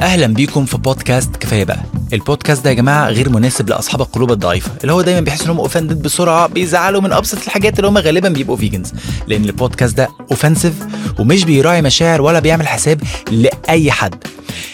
أهلا 0.00 0.26
بيكم 0.26 0.64
في 0.64 0.76
بودكاست 0.78 1.36
كفاية 1.36 1.64
بقى. 1.64 1.80
البودكاست 2.12 2.64
ده 2.64 2.70
يا 2.70 2.74
جماعة 2.74 3.08
غير 3.08 3.28
مناسب 3.28 3.68
لأصحاب 3.70 4.00
القلوب 4.00 4.32
الضعيفة 4.32 4.70
اللي 4.82 4.92
هو 4.92 5.02
دايما 5.02 5.20
بيحس 5.20 5.42
انهم 5.42 5.58
offended 5.60 6.02
بسرعة 6.02 6.46
بيزعلوا 6.46 7.00
من 7.00 7.12
أبسط 7.12 7.38
الحاجات 7.42 7.78
اللي 7.78 7.88
هم 7.88 7.98
غالبا 7.98 8.28
بيبقوا 8.28 8.56
vegans 8.56 8.92
لأن 9.26 9.44
البودكاست 9.44 9.96
ده 9.96 10.08
offensive 10.30 10.72
ومش 11.18 11.44
بيراعي 11.44 11.82
مشاعر 11.82 12.22
ولا 12.22 12.38
بيعمل 12.40 12.68
حساب 12.68 13.00
لأي 13.30 13.90
حد. 13.90 14.14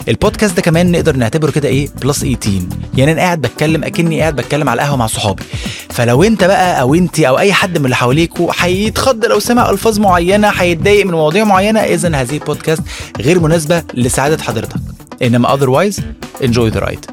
البودكاست 0.09 0.57
ده 0.57 0.63
كمان 0.63 0.93
نقدر 0.93 1.17
نعتبره 1.17 1.51
كده 1.51 1.69
إيه؟ 1.69 1.89
plus 2.03 2.19
18 2.19 2.61
يعني 2.97 3.13
أنا 3.13 3.21
قاعد 3.21 3.41
بتكلم 3.41 3.85
أكني 3.85 4.21
قاعد 4.21 4.37
بتكلم 4.37 4.69
على 4.69 4.83
القهوة 4.83 4.97
مع 4.97 5.07
صحابي. 5.07 5.43
فلو 5.91 6.23
أنت 6.23 6.45
بقى 6.45 6.81
أو 6.81 6.95
أنت 6.95 7.21
أو 7.21 7.39
أي 7.39 7.53
حد 7.53 7.79
من 7.79 7.85
اللي 7.85 7.97
حواليكوا 7.97 8.53
هيتخض 8.59 9.25
لو 9.25 9.39
سمع 9.41 9.71
ألفاظ 9.71 9.99
معينة 9.99 10.49
هيتضايق 10.49 11.07
من 11.07 11.13
مواضيع 11.13 11.45
معينة 11.45 11.81
اذا 11.81 12.17
هذه 12.17 12.35
البودكاست 12.37 12.83
غير 13.21 13.41
مناسبة 13.41 13.83
لسعادة 13.95 14.43
حضرتك. 14.43 14.77
إنما 15.23 15.49
otherwise 15.49 16.01
enjoy 16.41 16.71
the 16.71 16.81
ride. 16.81 17.07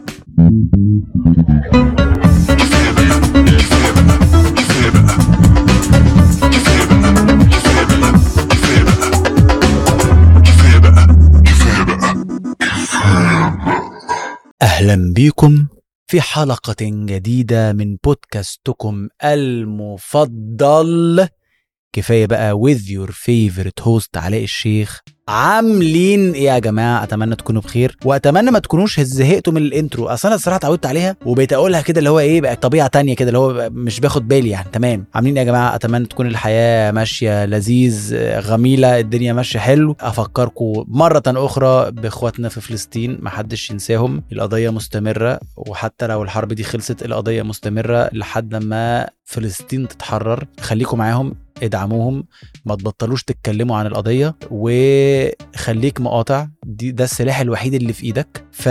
أهلا 14.61 15.13
بيكم 15.15 15.67
في 16.07 16.21
حلقة 16.21 16.75
جديدة 16.81 17.73
من 17.73 17.97
بودكاستكم 18.03 19.07
المفضل. 19.23 21.27
كفاية 21.93 22.25
بقى 22.25 22.53
with 22.59 22.79
your 22.89 23.09
favorite 23.11 23.83
host 23.85 24.17
علاء 24.17 24.43
الشيخ. 24.43 24.99
عاملين 25.27 26.31
إيه 26.33 26.43
يا 26.45 26.59
جماعة؟ 26.59 27.03
أتمنى 27.03 27.35
تكونوا 27.35 27.61
بخير 27.61 27.97
وأتمنى 28.05 28.51
ما 28.51 28.59
تكونوش 28.59 28.99
زهقتوا 28.99 29.53
من 29.53 29.61
الانترو 29.61 30.07
أصل 30.07 30.27
أنا 30.27 30.35
الصراحة 30.35 30.57
اتعودت 30.57 30.85
عليها 30.85 31.15
وبقيت 31.25 31.53
أقولها 31.53 31.81
كده 31.81 31.99
اللي 31.99 32.09
هو 32.09 32.19
إيه 32.19 32.41
بقت 32.41 32.63
طبيعة 32.63 32.87
تانية 32.87 33.15
كده 33.15 33.27
اللي 33.27 33.37
هو 33.39 33.69
مش 33.71 33.99
باخد 33.99 34.27
بالي 34.27 34.49
يعني. 34.49 34.67
تمام. 34.73 35.05
عاملين 35.13 35.37
إيه 35.37 35.45
يا 35.45 35.51
جماعة؟ 35.51 35.75
أتمنى 35.75 36.05
تكون 36.05 36.27
الحياة 36.27 36.91
ماشية 36.91 37.45
لذيذ 37.45 38.15
غميلة 38.39 38.99
الدنيا 38.99 39.33
ماشية 39.33 39.59
حلو. 39.59 39.95
أفكركم 39.99 40.85
مرة 40.87 41.23
أخرى 41.27 41.91
بإخواتنا 41.91 42.49
في 42.49 42.61
فلسطين 42.61 43.17
ما 43.21 43.29
حدش 43.29 43.69
ينساهم. 43.71 44.23
القضية 44.31 44.69
مستمرة 44.69 45.39
وحتى 45.57 46.07
لو 46.07 46.23
الحرب 46.23 46.53
دي 46.53 46.63
خلصت 46.63 47.05
القضية 47.05 47.41
مستمرة 47.41 48.09
لحد 48.13 48.55
ما 48.55 49.09
فلسطين 49.25 49.87
تتحرر. 49.87 50.45
خليكم 50.59 50.97
معاهم. 50.97 51.35
ادعموهم 51.63 52.23
ما 52.65 52.75
تبطلوش 52.75 53.23
تتكلموا 53.23 53.77
عن 53.77 53.85
القضية 53.85 54.35
وخليك 54.51 56.01
مقاطع. 56.01 56.47
دي 56.65 56.91
ده 56.91 57.03
السلاح 57.03 57.39
الوحيد 57.39 57.73
اللي 57.73 57.93
في 57.93 58.03
إيدك. 58.03 58.45
ف 58.51 58.69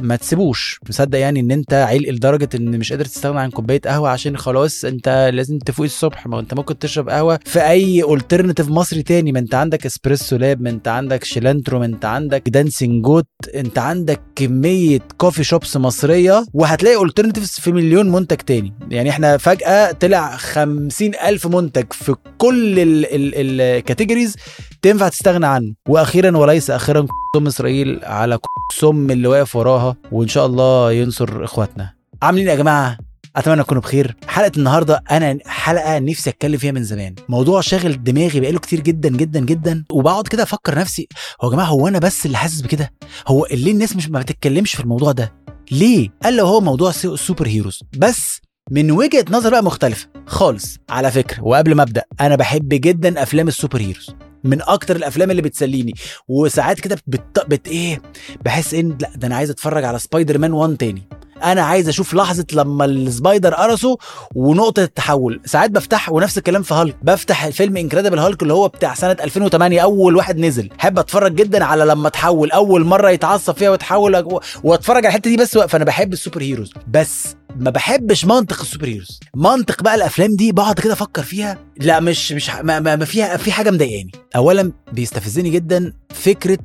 ما 0.00 0.16
تسيبوش. 0.16 0.80
مصدق 0.88 1.18
يعني 1.18 1.40
إن 1.40 1.50
أنت 1.50 1.72
عيل 1.74 2.14
لدرجة 2.14 2.48
إن 2.54 2.78
مش 2.78 2.92
قادر 2.92 3.04
تستغنى 3.04 3.40
عن 3.40 3.50
كوباية 3.50 3.80
قهوة 3.80 4.08
عشان 4.08 4.36
خلاص 4.36 4.84
أنت 4.84 5.30
لازم 5.34 5.58
تفوق 5.58 5.84
الصبح. 5.84 6.26
ما 6.26 6.40
أنت 6.40 6.54
ممكن 6.54 6.78
تشرب 6.78 7.08
قهوة 7.08 7.38
في 7.44 7.60
أي 7.60 8.14
alternative 8.14 8.68
مصري 8.68 9.02
تاني. 9.02 9.32
ما 9.32 9.38
أنت 9.38 9.54
عندك 9.54 9.86
Espresso 9.86 10.36
Lab 10.36 10.62
ما 10.62 10.70
أنت 10.70 10.88
عندك 10.88 11.24
Cilantro 11.24 11.78
ما 11.78 11.84
أنت 11.84 12.04
عندك 12.04 12.48
Dancing 12.48 13.04
Goat 13.04 13.26
أنت 13.54 13.78
عندك 13.78 14.20
كمية 14.36 15.00
coffee 15.18 15.44
shops 15.44 15.76
مصرية 15.76 16.44
وهتلاقي 16.54 17.04
alternatives 17.04 17.50
في 17.50 17.72
مليون 17.72 18.12
منتج 18.12 18.36
تاني. 18.36 18.72
يعني 18.90 19.10
إحنا 19.10 19.36
فجأة 19.36 19.92
طلع 19.92 20.36
خمسين 20.36 21.12
ألف 21.14 21.46
منتج 21.46 21.92
في 21.92 22.14
كل 22.38 22.74
ال 22.76 22.90
categories 22.90 24.36
تنفع 24.82 25.08
تستغنى 25.08 25.46
عنه. 25.46 25.74
وأخيرا 25.88 26.36
وليس 26.36 26.70
أخيرا 26.70 27.06
سم 27.36 27.46
إسرائيل 27.46 28.00
على 28.04 28.38
سم 28.72 29.10
اللي 29.10 29.28
واقف 29.28 29.56
وراها 29.56 29.96
وإن 30.12 30.28
شاء 30.28 30.46
الله 30.46 30.92
ينصر 30.92 31.44
إخواتنا. 31.44 31.94
عاملين 32.22 32.48
يا 32.48 32.54
جماعة؟ 32.54 32.98
أتمنى 33.36 33.62
تكونوا 33.62 33.82
بخير. 33.82 34.16
حلقة 34.26 34.52
النهارده 34.56 35.04
أنا 35.10 35.38
حلقة 35.46 35.98
نفسي 35.98 36.30
أتكلم 36.30 36.56
فيها 36.58 36.72
من 36.72 36.84
زمان. 36.84 37.14
موضوع 37.28 37.60
شاغل 37.60 38.04
دماغي 38.04 38.40
بقاله 38.40 38.58
كتير 38.58 38.80
جدا 38.80 39.08
جدا 39.08 39.40
جدا. 39.40 39.84
وبقعد 39.92 40.28
كده 40.28 40.42
أفكر 40.42 40.78
نفسي 40.78 41.08
هو 41.42 41.48
يا 41.48 41.54
جماعة 41.54 41.66
هو 41.66 41.88
أنا 41.88 41.98
بس 41.98 42.26
اللي 42.26 42.36
حاسس 42.36 42.60
بكده؟ 42.60 42.92
هو 43.28 43.46
ليه 43.50 43.72
الناس 43.72 43.96
مش 43.96 44.08
ما 44.08 44.20
بتتكلمش 44.20 44.74
في 44.74 44.80
الموضوع 44.80 45.12
ده؟ 45.12 45.34
ليه؟ 45.70 46.08
له 46.24 46.42
هو 46.42 46.60
موضوع 46.60 46.90
السوبر 46.90 47.46
هيروز. 47.46 47.80
بس 47.98 48.40
من 48.70 48.90
وجهة 48.90 49.24
نظر 49.30 49.50
بقى 49.50 49.64
مختلفة 49.64 50.08
خالص. 50.26 50.76
على 50.90 51.10
فكرة 51.10 51.44
وقبل 51.44 51.74
ما 51.74 51.82
أبدأ 51.82 52.02
أنا 52.20 52.36
بحب 52.36 52.68
جدا 52.68 53.22
أفلام 53.22 53.48
السوبر 53.48 53.80
هيروز. 53.80 54.14
من 54.44 54.62
أكتر 54.62 54.96
الأفلام 54.96 55.30
اللي 55.30 55.42
بتسليني. 55.42 55.92
وساعات 56.28 56.80
كده 56.80 56.98
بت... 57.06 57.44
بت 57.48 57.68
إيه 57.68 58.02
بحس 58.44 58.74
إن 58.74 58.98
لأ 59.00 59.10
ده 59.16 59.26
أنا 59.26 59.36
عايز 59.36 59.50
أتفرج 59.50 59.84
على 59.84 59.98
سبايدر 59.98 60.38
مان 60.38 60.52
1 60.52 60.76
تاني. 60.76 61.02
أنا 61.44 61.62
عايز 61.62 61.88
أشوف 61.88 62.14
لحظة 62.14 62.46
لما 62.52 62.84
ال 62.84 62.94
spider 62.94 63.54
قرصه 63.54 63.96
ونقطة 64.34 64.82
التحول. 64.82 65.40
ساعات 65.44 65.70
بفتح 65.70 66.12
ونفس 66.12 66.38
الكلام 66.38 66.62
في 66.62 66.74
هالك. 66.74 66.96
بفتح 67.02 67.48
فيلم 67.48 67.76
انكريدبل 67.76 68.18
هالك 68.18 68.42
اللي 68.42 68.52
هو 68.54 68.68
بتاع 68.68 68.94
سنة 68.94 69.16
2008 69.20 69.80
أول 69.80 70.16
واحد 70.16 70.38
نزل. 70.38 70.70
أحب 70.80 70.98
أتفرج 70.98 71.34
جدا 71.34 71.64
على 71.64 71.84
لما 71.84 72.08
تحول 72.08 72.50
أول 72.50 72.84
مرة 72.84 73.10
يتعصب 73.10 73.56
فيها 73.56 73.70
وتحول 73.70 74.40
وأتفرج 74.62 74.96
على 74.96 75.08
الحتة 75.08 75.30
دي 75.30 75.36
بس 75.36 75.58
فانا 75.58 75.84
بحب 75.84 76.12
ال 76.12 76.17
super 76.17 76.42
heroes. 76.42 76.72
بس 76.88 77.36
ما 77.56 77.70
بحبش 77.70 78.24
منطق 78.24 78.60
ال 78.60 78.64
super 78.64 78.86
heroes. 78.86 79.20
منطق 79.36 79.82
بقى 79.82 79.94
الأفلام 79.94 80.36
دي 80.36 80.52
بقعد 80.52 80.80
كده 80.80 80.92
أفكر 80.92 81.22
فيها. 81.22 81.58
لا 81.76 82.00
مش 82.00 82.32
مش 82.32 82.50
ما, 82.50 82.80
ما 82.80 83.04
فيها 83.04 83.36
في 83.36 83.52
حاجة 83.52 83.70
مضايقاني. 83.70 84.10
اولا 84.36 84.72
بيستفزني 84.92 85.50
جدا 85.50 85.92
فكرة 86.14 86.58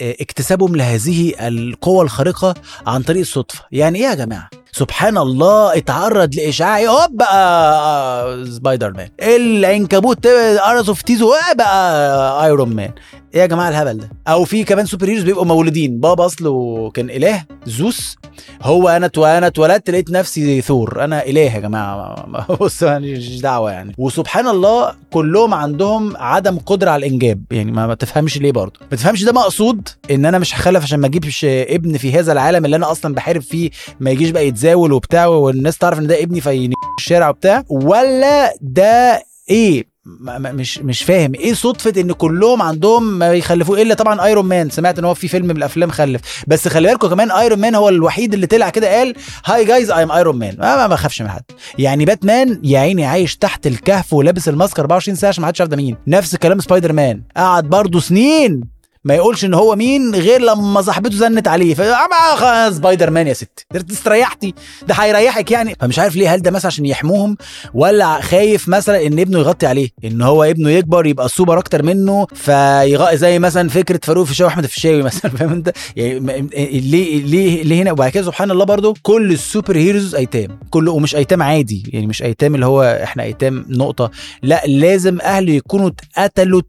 اكتسابهم 0.00 0.76
لهذه 0.76 1.34
القوة 1.48 2.02
الخارقة 2.04 2.54
عن 2.86 3.02
طريق 3.02 3.20
الصدفة. 3.20 3.64
يعني 3.72 3.98
إيه 3.98 4.04
يا 4.04 4.14
جماعة؟ 4.14 4.50
سبحان 4.74 5.18
الله 5.18 5.76
اتعرض 5.76 6.34
لاشعاع 6.34 6.80
هوب 6.80 7.16
بقى 7.16 8.46
سبايدر 8.46 8.92
مان. 8.92 9.08
العنكبوت 9.22 10.26
قرصه 10.26 10.94
في 10.94 11.04
تيزو 11.04 11.32
بقى 11.58 12.44
ايرون 12.46 12.74
مان 12.74 12.90
إيه 13.34 13.40
يا 13.40 13.46
جماعة 13.46 13.68
الهبل 13.68 13.98
ده. 13.98 14.10
أو 14.28 14.44
في 14.44 14.64
كمان 14.64 14.86
super 14.86 15.08
heroes 15.08 15.22
بيبقوا 15.22 15.44
مولودين. 15.44 16.00
بابا 16.00 16.26
أصله 16.26 16.90
كان 16.90 17.10
إله 17.10 17.44
زوس. 17.66 18.16
هو 18.62 18.88
أنا 18.88 19.10
أنا 19.16 19.46
اتولدت 19.46 19.90
لقيت 19.90 20.10
نفسي 20.10 20.60
ثور. 20.60 21.04
أنا 21.04 21.26
إله 21.26 21.40
يا 21.40 21.60
جماعة. 21.60 22.26
بص 22.60 22.82
مش 22.82 23.40
دعوة 23.40 23.72
يعني. 23.72 23.94
وسبحان 23.98 24.48
الله 24.48 24.94
كلهم 25.10 25.54
عندهم 25.54 26.16
عدم 26.16 26.58
قدرة 26.58 26.90
على 26.90 27.06
الإنجاب. 27.06 27.44
يعني 27.50 27.72
ما 27.72 27.94
تفهمش 27.94 28.38
ليه 28.38 28.52
برضه. 28.52 28.80
ما 28.90 28.96
تفهمش 28.96 29.24
ده 29.24 29.32
مقصود؟ 29.32 29.88
إن 30.10 30.26
أنا 30.26 30.38
مش 30.38 30.54
هخلف 30.54 30.82
عشان 30.82 31.00
ما 31.00 31.06
أجيبش 31.06 31.44
ابن 31.48 31.96
في 31.96 32.12
هذا 32.12 32.32
العالم 32.32 32.64
اللي 32.64 32.76
أنا 32.76 32.90
أصلا 32.90 33.14
بحارب 33.14 33.42
فيه 33.42 33.70
ما 34.00 34.10
يجيش 34.10 34.30
بقى 34.30 34.46
يتزاول 34.62 34.92
وبتاع 34.92 35.26
والناس 35.26 35.78
تعرف 35.78 35.98
إن 35.98 36.06
ده 36.06 36.22
ابني 36.22 36.40
في 36.40 36.70
الشارع 36.98 37.28
وبتاع 37.28 37.64
ولا 37.68 38.54
ده 38.60 39.22
إيه؟ 39.50 39.92
مش 40.06 40.78
مش 40.78 41.02
فاهم. 41.02 41.34
إيه 41.34 41.54
صدفة 41.54 42.00
إن 42.00 42.12
كلهم 42.12 42.62
عندهم 42.62 43.18
ما 43.18 43.32
يخلفوه 43.32 43.82
إلا 43.82 43.94
طبعا 43.94 44.24
ايرون 44.24 44.44
مان 44.46 44.70
سمعت 44.70 44.98
إن 44.98 45.04
هو 45.04 45.14
في 45.14 45.28
فيلم 45.28 45.46
من 45.46 45.56
الأفلام 45.56 45.90
خلف. 45.90 46.20
بس 46.46 46.68
خلي 46.68 46.88
بالكم 46.88 47.08
كمان 47.08 47.30
ايرون 47.30 47.58
مان 47.58 47.74
هو 47.74 47.88
الوحيد 47.88 48.34
اللي 48.34 48.46
طلع 48.46 48.68
كده 48.70 48.98
قال 48.98 49.14
hi 49.46 49.64
guys 49.64 49.90
I 49.90 50.02
am 50.02 50.12
ايرون 50.12 50.38
مان 50.38 50.56
ما 50.58 50.76
ما 50.76 50.86
بخافش 50.86 51.22
من 51.22 51.28
حد. 51.28 51.42
يعني 51.78 52.04
باتمان 52.04 52.60
يا 52.64 52.78
عيني 52.78 53.04
عايش 53.06 53.36
تحت 53.36 53.66
الكهف 53.66 54.12
ولابس 54.12 54.48
ال 54.48 54.54
mask 54.54 54.78
24 54.78 55.14
ساعة 55.16 55.28
عشان 55.28 55.42
ما 55.42 55.48
حدش 55.48 55.60
عارف 55.60 55.70
ده 55.70 55.76
مين. 55.76 55.96
نفس 56.06 56.36
كلام 56.36 56.60
سبايدر 56.60 56.92
مان 56.92 57.22
قعد 57.36 57.64
برضه 57.64 58.00
سنين 58.00 58.60
ما 59.04 59.14
يقولش 59.14 59.44
إن 59.44 59.54
هو 59.54 59.76
مين 59.76 60.14
غير 60.14 60.40
لما 60.40 60.82
صاحبته 60.82 61.16
زنت 61.16 61.48
عليه. 61.48 61.74
ف 61.74 61.98
I'm 61.98 62.70
سبايدر 62.70 63.10
مان 63.10 63.26
يا 63.26 63.32
ستي 63.32 63.66
استريحتي 63.92 64.54
ده 64.88 64.94
هيريحك 64.94 65.50
يعني. 65.50 65.76
فمش 65.80 65.98
عارف 65.98 66.16
ليه 66.16 66.34
هل 66.34 66.42
ده 66.42 66.50
مثلا 66.50 66.66
عشان 66.66 66.86
يحموهم 66.86 67.36
ولا 67.74 68.20
خايف 68.20 68.68
مثلا 68.68 69.06
إن 69.06 69.18
ابنه 69.18 69.38
يغطي 69.38 69.66
عليه 69.66 69.88
إن 70.04 70.22
هو 70.22 70.44
ابنه 70.44 70.70
يكبر 70.70 71.06
يبقى 71.06 71.28
سوبر 71.28 71.58
أكتر 71.58 71.82
منه 71.82 72.26
فيغ 72.34 73.14
زي 73.14 73.38
مثلا 73.38 73.68
فكرة 73.68 74.00
فاروق 74.02 74.22
الفيشاوي 74.22 74.46
واحمد 74.46 74.64
الفيشاوي 74.72 75.02
مثلا 75.02 75.30
فاهم 75.30 75.52
أنت؟ 75.52 75.72
يعني 75.96 76.48
ليه 76.80 77.22
ليه 77.24 77.62
ليه 77.62 77.82
هنا؟ 77.82 77.92
وبعد 77.92 78.10
كده 78.10 78.24
سبحان 78.24 78.50
الله 78.50 78.64
برضو 78.64 78.94
كل 79.02 79.32
ال 79.32 79.39
super 79.39 79.76
heroes 79.76 80.14
أيتام 80.14 80.58
كل 80.70 80.88
ومش 80.88 81.16
أيتام 81.16 81.42
عادي 81.42 81.90
يعني 81.92 82.06
مش 82.06 82.22
أيتام 82.22 82.54
اللي 82.54 82.66
هو 82.66 82.82
إحنا 83.02 83.22
أيتام 83.22 83.64
نقطة 83.68 84.10
لأ 84.42 84.62
لازم 84.66 85.20
أهله 85.20 85.52
يكونوا 85.52 85.90
اتقتلوا 86.16 86.62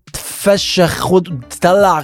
فشخ 0.44 1.00
خد 1.00 1.44
طلع 1.62 2.04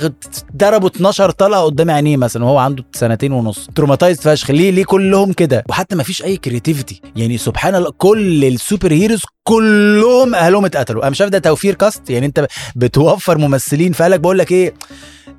ضربوا 0.57 0.89
12 0.89 1.31
طلقه 1.31 1.63
قدام 1.63 1.91
عينيه 1.91 2.17
مثلا 2.17 2.45
وهو 2.45 2.57
عنده 2.57 2.83
سنتين 2.93 3.31
ونص. 3.31 3.69
traumatized 3.75 4.21
فشخ 4.21 4.51
ليه؟ 4.51 4.71
ليه 4.71 4.83
كلهم 4.85 5.33
كده؟ 5.33 5.63
وحتى 5.69 5.95
ما 5.95 6.03
فيش 6.03 6.23
أي 6.23 6.37
creativity 6.37 7.01
يعني 7.15 7.37
سبحان 7.37 7.75
الله 7.75 7.91
كل 7.97 8.45
ال 8.45 8.53
super 8.53 8.91
heroes 8.93 9.21
كلهم 9.43 10.35
أهلهم 10.35 10.65
اتقتلوا. 10.65 11.01
أنا 11.01 11.09
مش 11.09 11.21
عارف 11.21 11.31
ده 11.31 11.39
توفير 11.39 11.75
cast 11.75 12.09
يعني 12.09 12.25
أنت 12.25 12.47
بتوفر 12.75 13.37
ممثلين 13.37 13.91
فقالك 13.93 14.19
بقول 14.19 14.37
لك 14.37 14.51
إيه؟ 14.51 14.73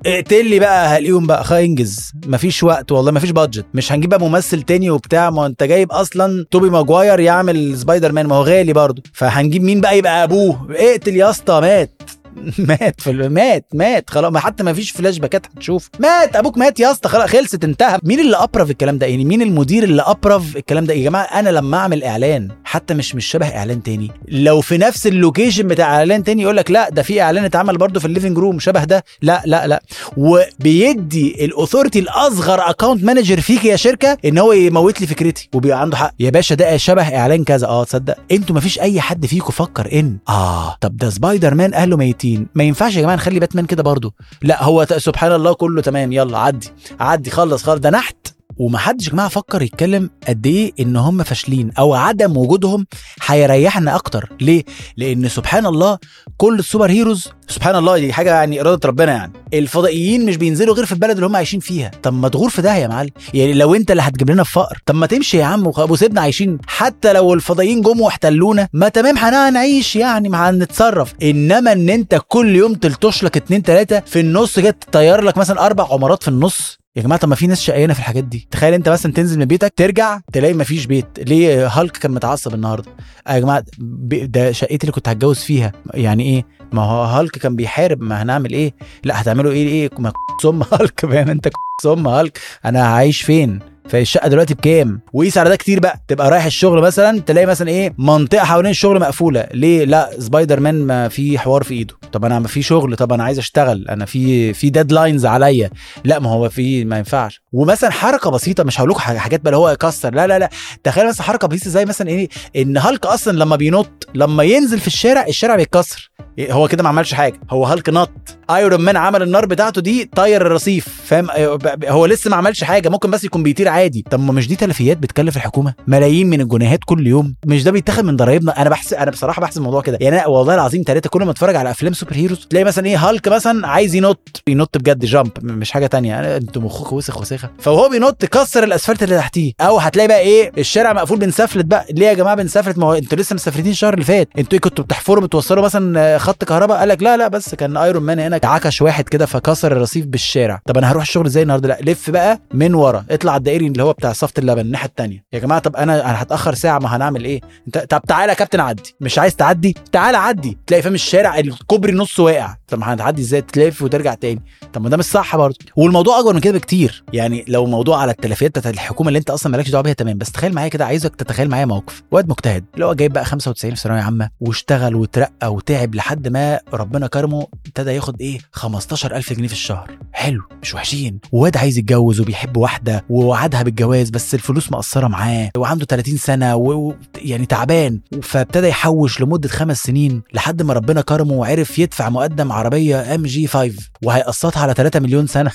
اقتل 0.05 0.45
لي 0.49 0.59
بقى 0.59 0.87
هلاقيهم 0.87 1.27
بقى. 1.27 1.43
خا 1.43 1.59
انجز. 1.59 2.11
مفيش 2.25 2.63
وقت 2.63 2.91
والله 2.91 3.11
مفيش 3.11 3.31
budget 3.31 3.65
مش 3.73 3.91
هنجيب 3.91 4.09
بقى 4.09 4.19
ممثل 4.19 4.61
تاني 4.61 4.89
وبتاع. 4.89 5.29
ما 5.29 5.45
أنت 5.45 5.63
جايب 5.63 5.91
أصلا 5.91 6.45
توبي 6.51 6.69
ماجواير 6.69 7.19
يعمل 7.19 7.77
سبايدر 7.77 8.11
مان 8.11 8.25
ما 8.27 8.35
هو 8.35 8.43
غالي 8.43 8.73
برضه. 8.73 9.03
فهنجيب 9.13 9.63
مين 9.63 9.81
بقى؟ 9.81 9.97
يبقى 9.97 10.23
أبوه. 10.23 10.67
اقتل 10.71 11.15
يا 11.15 11.29
اسطى 11.29 11.61
مات. 11.61 12.01
مات 12.69 13.01
في 13.01 13.11
مات 13.11 13.65
مات 13.73 14.09
خلاص. 14.09 14.31
ما 14.33 14.39
حتى 14.39 14.63
ما 14.63 14.73
فيش 14.73 14.91
فلاش 14.91 15.17
باكات 15.17 15.45
هتشوف. 15.55 15.89
مات 15.99 16.35
أبوك 16.35 16.57
مات 16.57 16.79
يا 16.79 16.91
اسطى 16.91 17.09
خلاص 17.09 17.29
خلصت 17.29 17.63
انتهى. 17.63 17.99
مين 18.03 18.19
اللي 18.19 18.37
approve 18.37 18.71
الكلام 18.71 18.97
ده؟ 18.97 19.07
يعني 19.07 19.25
مين 19.25 19.41
المدير 19.41 19.83
اللي 19.83 20.01
approve 20.01 20.57
الكلام 20.57 20.85
ده؟ 20.85 20.93
يا 20.93 21.03
جماعة 21.03 21.23
أنا 21.23 21.49
لما 21.49 21.77
أعمل 21.77 22.03
إعلان 22.03 22.47
حتى 22.63 22.93
مش 22.93 23.15
مش 23.15 23.25
شبه 23.25 23.45
إعلان 23.57 23.83
تاني. 23.83 24.11
لو 24.27 24.61
في 24.61 24.77
نفس 24.77 25.07
ال 25.07 25.14
location 25.14 25.67
بتاع 25.67 25.95
إعلان 25.95 26.23
تاني 26.23 26.41
يقول 26.41 26.57
لك 26.57 26.71
لا 26.71 26.89
ده 26.89 27.01
في 27.01 27.21
إعلان 27.21 27.43
اتعمل 27.45 27.77
برضه 27.77 27.99
في 27.99 28.05
ال 28.05 28.10
living 28.10 28.37
room 28.37 28.59
شبه 28.59 28.83
ده. 28.83 29.03
لا 29.21 29.41
لا 29.45 29.67
لا. 29.67 29.81
وبيدي 30.17 31.45
ال 31.45 31.50
authority 31.50 31.99
لأصغر 31.99 32.69
account 32.69 33.03
manager 33.03 33.41
فيك 33.41 33.65
يا 33.65 33.75
شركة 33.75 34.17
إن 34.25 34.37
هو 34.37 34.53
يموت 34.53 35.01
لي 35.01 35.07
فكرتي. 35.07 35.49
وبيبقى 35.53 35.81
عنده 35.81 35.97
حق. 35.97 36.11
يا 36.19 36.29
باشا 36.29 36.55
ده 36.55 36.77
شبه 36.77 37.17
إعلان 37.17 37.43
كذا. 37.43 37.67
آه 37.67 37.83
تصدق. 37.83 38.15
أنتوا 38.31 38.55
مفيش 38.55 38.79
أي 38.79 39.01
حد 39.01 39.25
فيكم 39.25 39.51
فكر 39.51 39.99
إن 39.99 40.17
آه 40.29 40.75
طب 40.81 40.97
ده 40.97 41.09
سبايدر 41.09 41.53
مان 41.55 41.73
اهله 41.73 41.97
ميتين 42.25 42.47
ما 42.55 42.63
ينفعش 42.63 42.95
يا 42.95 43.01
جماعة 43.01 43.15
نخلي 43.15 43.39
باتمان 43.39 43.65
كده 43.65 43.83
برضه. 43.83 44.13
لا 44.41 44.63
هو 44.63 44.85
سبحان 44.97 45.31
الله 45.31 45.53
كله 45.53 45.81
تمام 45.81 46.11
يلا 46.11 46.37
عدي. 46.37 46.69
عدي 46.99 47.29
خلص 47.31 47.63
خلص. 47.63 47.79
ده 47.79 47.89
نحت. 47.89 48.30
ومحدش 48.57 49.07
يا 49.07 49.11
جماعة 49.11 49.29
فكر 49.29 49.61
يتكلم 49.61 50.09
قد 50.27 50.47
إيه 50.47 50.71
إن 50.79 50.95
هم 50.95 51.23
فاشلين 51.23 51.71
أو 51.79 51.93
عدم 51.93 52.37
وجودهم 52.37 52.85
هيريحنا 53.25 53.95
أكتر. 53.95 54.29
ليه؟ 54.41 54.63
لأن 54.97 55.29
سبحان 55.29 55.65
الله 55.65 55.97
كل 56.37 56.59
السوبر 56.59 56.89
هيروز 56.91 57.27
سبحان 57.47 57.75
الله 57.75 57.97
دي 57.99 58.13
حاجة 58.13 58.29
يعني 58.35 58.61
إرادة 58.61 58.87
ربنا 58.89 59.11
يعني 59.11 59.33
الفضائيين 59.53 60.25
مش 60.25 60.37
بينزلوا 60.37 60.75
غير 60.75 60.85
في 60.85 60.91
البلد 60.91 61.11
اللي 61.11 61.25
هم 61.25 61.35
عايشين 61.35 61.59
فيها. 61.59 61.91
طب 62.03 62.13
ما 62.13 62.29
تغور 62.29 62.49
في 62.49 62.61
ده 62.61 62.75
يا 62.75 62.87
معلم. 62.87 63.09
يعني 63.33 63.53
لو 63.53 63.75
أنت 63.75 63.91
اللي 63.91 64.01
هتجيب 64.01 64.29
لنا 64.29 64.41
الفقر. 64.41 64.77
طب 64.85 64.95
ما 64.95 65.07
تمشي 65.07 65.37
يا 65.37 65.45
عم 65.45 65.71
وسيبنا 65.77 66.21
عايشين. 66.21 66.57
حتى 66.67 67.13
لو 67.13 67.33
الفضائيين 67.33 67.81
جم 67.81 68.01
واحتلونا 68.01 68.67
ما 68.73 68.89
تمام 68.89 69.17
هنعيش 69.17 69.95
يعني 69.95 70.29
ما 70.29 70.49
هنتصرف. 70.49 71.13
إنما 71.23 71.71
إن 71.71 71.89
أنت 71.89 72.21
كل 72.27 72.55
يوم 72.55 72.73
تلطش 72.73 73.23
لك 73.23 73.37
اتنين 73.37 73.63
تلاتة 73.63 73.99
في 73.99 74.19
النص 74.19 74.59
كده 74.59 74.71
تطير 74.91 75.21
لك 75.21 75.37
مثلا 75.37 75.65
أربع 75.65 75.87
عمارات 75.93 76.23
في 76.23 76.27
النص 76.29 76.80
يا 76.95 77.01
جماعة 77.01 77.19
طب 77.19 77.29
ما 77.29 77.35
في 77.35 77.47
ناس 77.47 77.61
شقيانة 77.61 77.93
في 77.93 77.99
الحاجات 77.99 78.23
دي. 78.23 78.47
تخيل 78.51 78.73
انت 78.73 78.89
مثلا 78.89 79.13
تنزل 79.13 79.39
من 79.39 79.45
بيتك 79.45 79.73
ترجع 79.75 80.19
تلاقي 80.33 80.53
ما 80.53 80.63
فيش 80.63 80.85
بيت. 80.85 81.19
ليه 81.19 81.67
هالك 81.67 81.97
كان 81.97 82.11
متعصب 82.11 82.53
النهارده؟ 82.53 82.91
يا 83.29 83.39
جماعة 83.39 83.63
ده 84.09 84.51
شقتي 84.51 84.75
اللي 84.81 84.91
كنت 84.91 85.09
هتجوز 85.09 85.39
فيها. 85.39 85.71
يعني 85.93 86.23
إيه؟ 86.23 86.45
ما 86.71 86.81
هو 86.81 87.03
هالك 87.03 87.31
كان 87.31 87.55
بيحارب. 87.55 88.01
ما 88.01 88.21
هنعمل 88.21 88.51
إيه؟ 88.53 88.73
لا 89.03 89.21
هتعملوا 89.21 89.51
إيه؟ 89.51 89.67
إيه؟ 89.67 89.89
ما 89.99 90.11
كسم 90.43 90.61
هالك 90.71 90.99
فاهم 91.05 91.29
انت؟ 91.29 91.49
كسم 91.83 92.07
هالك. 92.07 92.39
أنا 92.65 92.93
هعيش 92.93 93.21
فين؟ 93.21 93.59
فالشقه 93.91 94.27
دلوقتي 94.27 94.53
بكام؟ 94.53 95.01
وقيس 95.13 95.37
على 95.37 95.49
ده 95.49 95.55
كتير 95.55 95.79
بقى. 95.79 96.01
تبقى 96.07 96.29
رايح 96.31 96.45
الشغل 96.45 96.81
مثلا 96.81 97.19
تلاقي 97.19 97.45
مثلا 97.45 97.69
إيه 97.69 97.93
منطقة 97.97 98.43
حوالين 98.45 98.71
الشغل 98.71 98.99
مقفولة. 98.99 99.47
ليه؟ 99.53 99.85
لا 99.85 100.09
سبايدر 100.19 100.59
مان 100.59 100.75
ما 100.75 101.07
في 101.07 101.39
حوار 101.39 101.63
في 101.63 101.73
إيده. 101.73 101.93
طب 102.11 102.25
أنا 102.25 102.39
ما 102.39 102.47
في 102.47 102.61
شغل 102.61 102.95
طب 102.95 103.13
أنا 103.13 103.23
عايز 103.23 103.39
أشتغل. 103.39 103.85
أنا 103.89 104.05
في 104.05 104.53
في 104.53 104.69
deadlines 104.69 105.25
عليا. 105.25 105.69
لا 106.03 106.19
ما 106.19 106.29
هو 106.29 106.49
في 106.49 106.85
ما 106.85 106.97
ينفعش. 106.97 107.41
ومثلا 107.51 107.89
حركة 107.89 108.29
بسيطة 108.31 108.63
مش 108.63 108.81
هقول 108.81 108.95
حاجات 108.95 109.41
بقى 109.41 109.55
هو 109.55 109.69
يكسر. 109.69 110.13
لا 110.15 110.27
لا 110.27 110.39
لا. 110.39 110.49
تخيل 110.83 111.07
مثلا 111.07 111.23
حركة 111.23 111.47
بسيطة 111.47 111.69
زي 111.69 111.85
مثلا 111.85 112.07
إيه 112.09 112.29
إن 112.55 112.77
هالك 112.77 113.05
أصلا 113.05 113.37
لما 113.37 113.55
بينط 113.55 114.07
لما 114.15 114.43
ينزل 114.43 114.79
في 114.79 114.87
الشارع 114.87 115.25
الشارع 115.27 115.55
بيتكسر. 115.55 116.11
إيه، 116.37 116.53
هو 116.53 116.67
كده 116.67 116.83
ما 116.83 116.89
عملش 116.89 117.13
حاجة. 117.13 117.39
هو 117.49 117.65
هالك 117.65 117.89
نط. 117.89 118.11
ايرون 118.49 118.81
مان 118.81 118.97
عمل 118.97 119.21
النار 119.21 119.45
بتاعته 119.45 119.81
دي 119.81 120.09
طاير 120.15 120.41
الرصيف. 120.41 120.87
فاهم؟ 121.05 121.27
ب- 121.57 121.85
هو 121.85 122.05
لسه 122.05 122.29
ما 122.29 122.35
عملش 122.35 122.63
حاجة. 122.63 122.89
ممكن 122.89 123.11
بس 123.11 123.23
يكون 123.23 123.43
بيطير 123.43 123.67
عادي. 123.67 123.80
طب 123.89 124.19
ما 124.19 124.31
مش 124.33 124.47
دي 124.47 124.55
تلفيات 124.55 124.97
بتكلف 124.97 125.35
الحكومة؟ 125.37 125.73
ملايين 125.87 126.29
من 126.29 126.41
الجنيهات 126.41 126.79
كل 126.85 127.07
يوم. 127.07 127.35
مش 127.45 127.63
ده 127.63 127.71
بيتاخد 127.71 128.03
من 128.05 128.15
ضرايبنا؟ 128.15 128.61
أنا 128.61 128.69
بحسب 128.69 128.97
أنا 128.97 129.11
بصراحة 129.11 129.41
بحسب 129.41 129.57
الموضوع 129.57 129.81
كده. 129.81 129.97
يعني 130.01 130.15
أنا 130.17 130.27
والله 130.27 130.53
العظيم 130.55 130.83
ثلاثة 130.87 131.09
كل 131.09 131.23
ما 131.23 131.31
أتفرج 131.31 131.55
على 131.55 131.71
أفلام 131.71 131.93
super 131.93 132.13
heroes 132.13 132.47
تلاقي 132.49 132.63
مثلا 132.63 132.85
إيه 132.85 132.97
هالك 133.09 133.27
مثلا 133.27 133.67
عايز 133.67 133.95
ينط. 133.95 134.41
ينط 134.47 134.77
بجد 134.77 135.05
jump. 135.05 135.31
مش 135.43 135.71
حاجة 135.71 135.87
تانية. 135.87 136.37
أنتوا 136.37 136.61
مخكم 136.61 136.95
وسخ 136.95 137.21
وسخة. 137.21 137.49
فهو 137.59 137.89
بينط 137.89 138.25
كسر 138.25 138.63
الأسفلت 138.63 139.03
اللي 139.03 139.17
تحتيه. 139.17 139.53
أو 139.61 139.77
هتلاقي 139.77 140.07
بقى 140.07 140.19
إيه 140.19 140.51
الشارع 140.57 140.93
مقفول 140.93 141.19
بنسفلت 141.19 141.65
بقى. 141.65 141.85
ليه 141.91 142.07
يا 142.07 142.13
جماعة 142.13 142.35
بنسفلت؟ 142.35 142.77
ما 142.77 142.85
هو 142.85 142.93
أنتوا 142.93 143.17
لسه 143.17 143.33
مسافرين 143.33 143.67
الشهر 143.67 143.93
اللي 143.93 144.05
فات. 144.05 144.29
أنتوا 144.37 144.53
إيه 144.53 144.59
كنتوا 144.59 144.83
بتحفروا 144.83 145.23
بتوصلوا 145.23 145.63
مثلا 145.63 146.17
خط 146.17 146.43
كهرباء؟ 146.43 146.77
قال 146.77 146.89
لك 146.89 147.03
لا 147.03 147.17
لا 147.17 147.27
بس 147.27 147.55
كان 147.55 147.77
ايرون 147.77 148.03
مان 148.03 148.19
هنا. 148.19 148.39
عكش 148.43 148.81
واحد 148.81 149.09
كده 149.09 149.25
فكسر 149.25 149.71
الرصيف 149.71 150.05
بالشارع. 150.05 150.61
طب 150.65 150.77
أنا 150.77 150.91
هروح 150.91 151.03
الشغل 151.03 151.25
إزاي 151.25 151.43
النهارده؟ 151.43 151.69
لا 151.69 151.91
لف 151.91 152.09
بقى 152.09 152.39
من 152.53 152.73
ورا. 152.73 153.05
اطلع 153.11 153.31
على 153.31 153.41
الدائري 153.61 153.71
اللي 153.71 153.83
هو 153.83 153.93
بتاع 153.93 154.13
صفه 154.13 154.33
اللبن 154.37 154.59
الناحية 154.61 154.85
التانية. 154.87 155.23
يا 155.33 155.39
جماعة 155.39 155.59
طب 155.61 155.75
أنا 155.75 156.09
أنا 156.09 156.21
هتأخر 156.21 156.53
ساعة 156.53 156.79
ما 156.79 156.95
هنعمل 156.95 157.25
إيه؟ 157.25 157.41
أنت 157.67 157.77
طب 157.77 158.01
تعالى 158.07 158.29
يا 158.29 158.37
كابتن 158.37 158.59
عدي. 158.59 158.95
مش 159.01 159.19
عايز 159.19 159.35
تعدي؟ 159.35 159.75
تعالى 159.91 160.17
عدي. 160.17 160.57
تلاقي 160.67 160.83
فاهم 160.83 160.93
الشارع 160.93 161.39
الكوبري 161.39 161.91
نص 161.91 162.19
واقع. 162.19 162.55
طب 162.67 162.79
ما 162.79 162.93
هتعدي 162.93 163.21
إزاي؟ 163.21 163.41
تلف 163.41 163.81
وترجع 163.81 164.13
تاني. 164.13 164.41
طب 164.73 164.81
ما 164.81 164.89
ده 164.89 164.97
مش 164.97 165.05
صح 165.05 165.35
برضه. 165.35 165.55
والموضوع 165.75 166.19
أكبر 166.19 166.33
من 166.33 166.39
كده 166.39 166.57
بكتير. 166.57 167.03
يعني 167.13 167.45
لو 167.47 167.65
موضوع 167.65 168.01
على 168.01 168.11
التلفيات 168.11 168.57
بتاعت 168.59 168.73
الحكومة 168.73 169.07
اللي 169.07 169.19
أنت 169.19 169.29
أصلا 169.29 169.51
مالكش 169.51 169.69
دعوة 169.69 169.83
بيها 169.83 169.93
تمام. 169.93 170.17
بس 170.17 170.31
تخيل 170.31 170.53
معايا 170.53 170.67
كده 170.69 170.85
عايزك 170.85 171.15
تتخيل 171.15 171.49
معايا 171.49 171.65
موقف. 171.65 172.03
واد 172.11 172.29
مجتهد 172.29 172.65
اللي 172.73 172.85
هو 172.85 172.93
جايب 172.93 173.13
بقى 173.13 173.25
95 173.25 173.75
في 173.75 173.81
ثانوية 173.81 174.01
عامة 174.01 174.29
واشتغل 174.39 174.95
وترقى 174.95 175.53
وتعب 175.53 175.95
لحد 175.95 176.27
ما 176.27 176.59
ربنا 176.73 177.07
كرمه 177.07 177.47
ابتدى 177.65 177.91
ياخد 177.91 178.21
إيه؟ 178.21 178.39
15000 178.51 179.33
جنيه 179.33 179.47
في 179.47 179.53
الشهر. 179.53 179.97
حلو 180.21 180.41
مش 180.61 180.75
وحشين. 180.75 181.19
وواد 181.31 181.57
عايز 181.57 181.77
يتجوز 181.77 182.19
وبيحب 182.19 182.57
واحدة 182.57 183.05
ووعدها 183.09 183.63
بالجواز 183.63 184.09
بس 184.09 184.33
الفلوس 184.33 184.71
مقصرة 184.71 185.07
معاه 185.07 185.51
وعنده 185.57 185.85
30 185.85 186.17
سنة 186.17 186.55
و... 186.55 186.93
يعني 187.15 187.45
تعبان. 187.45 187.99
فابتدى 188.21 188.67
يحوش 188.67 189.21
لمدة 189.21 189.49
خمس 189.49 189.77
سنين 189.77 190.21
لحد 190.33 190.61
ما 190.61 190.73
ربنا 190.73 191.01
كرمه 191.01 191.33
وعرف 191.33 191.79
يدفع 191.79 192.09
مقدم 192.09 192.51
عربية 192.51 193.15
ام 193.15 193.23
جي 193.23 193.47
5 193.47 193.73
وهيقسطها 194.03 194.61
على 194.63 194.73
3 194.73 194.99
مليون 194.99 195.27
سنة. 195.27 195.51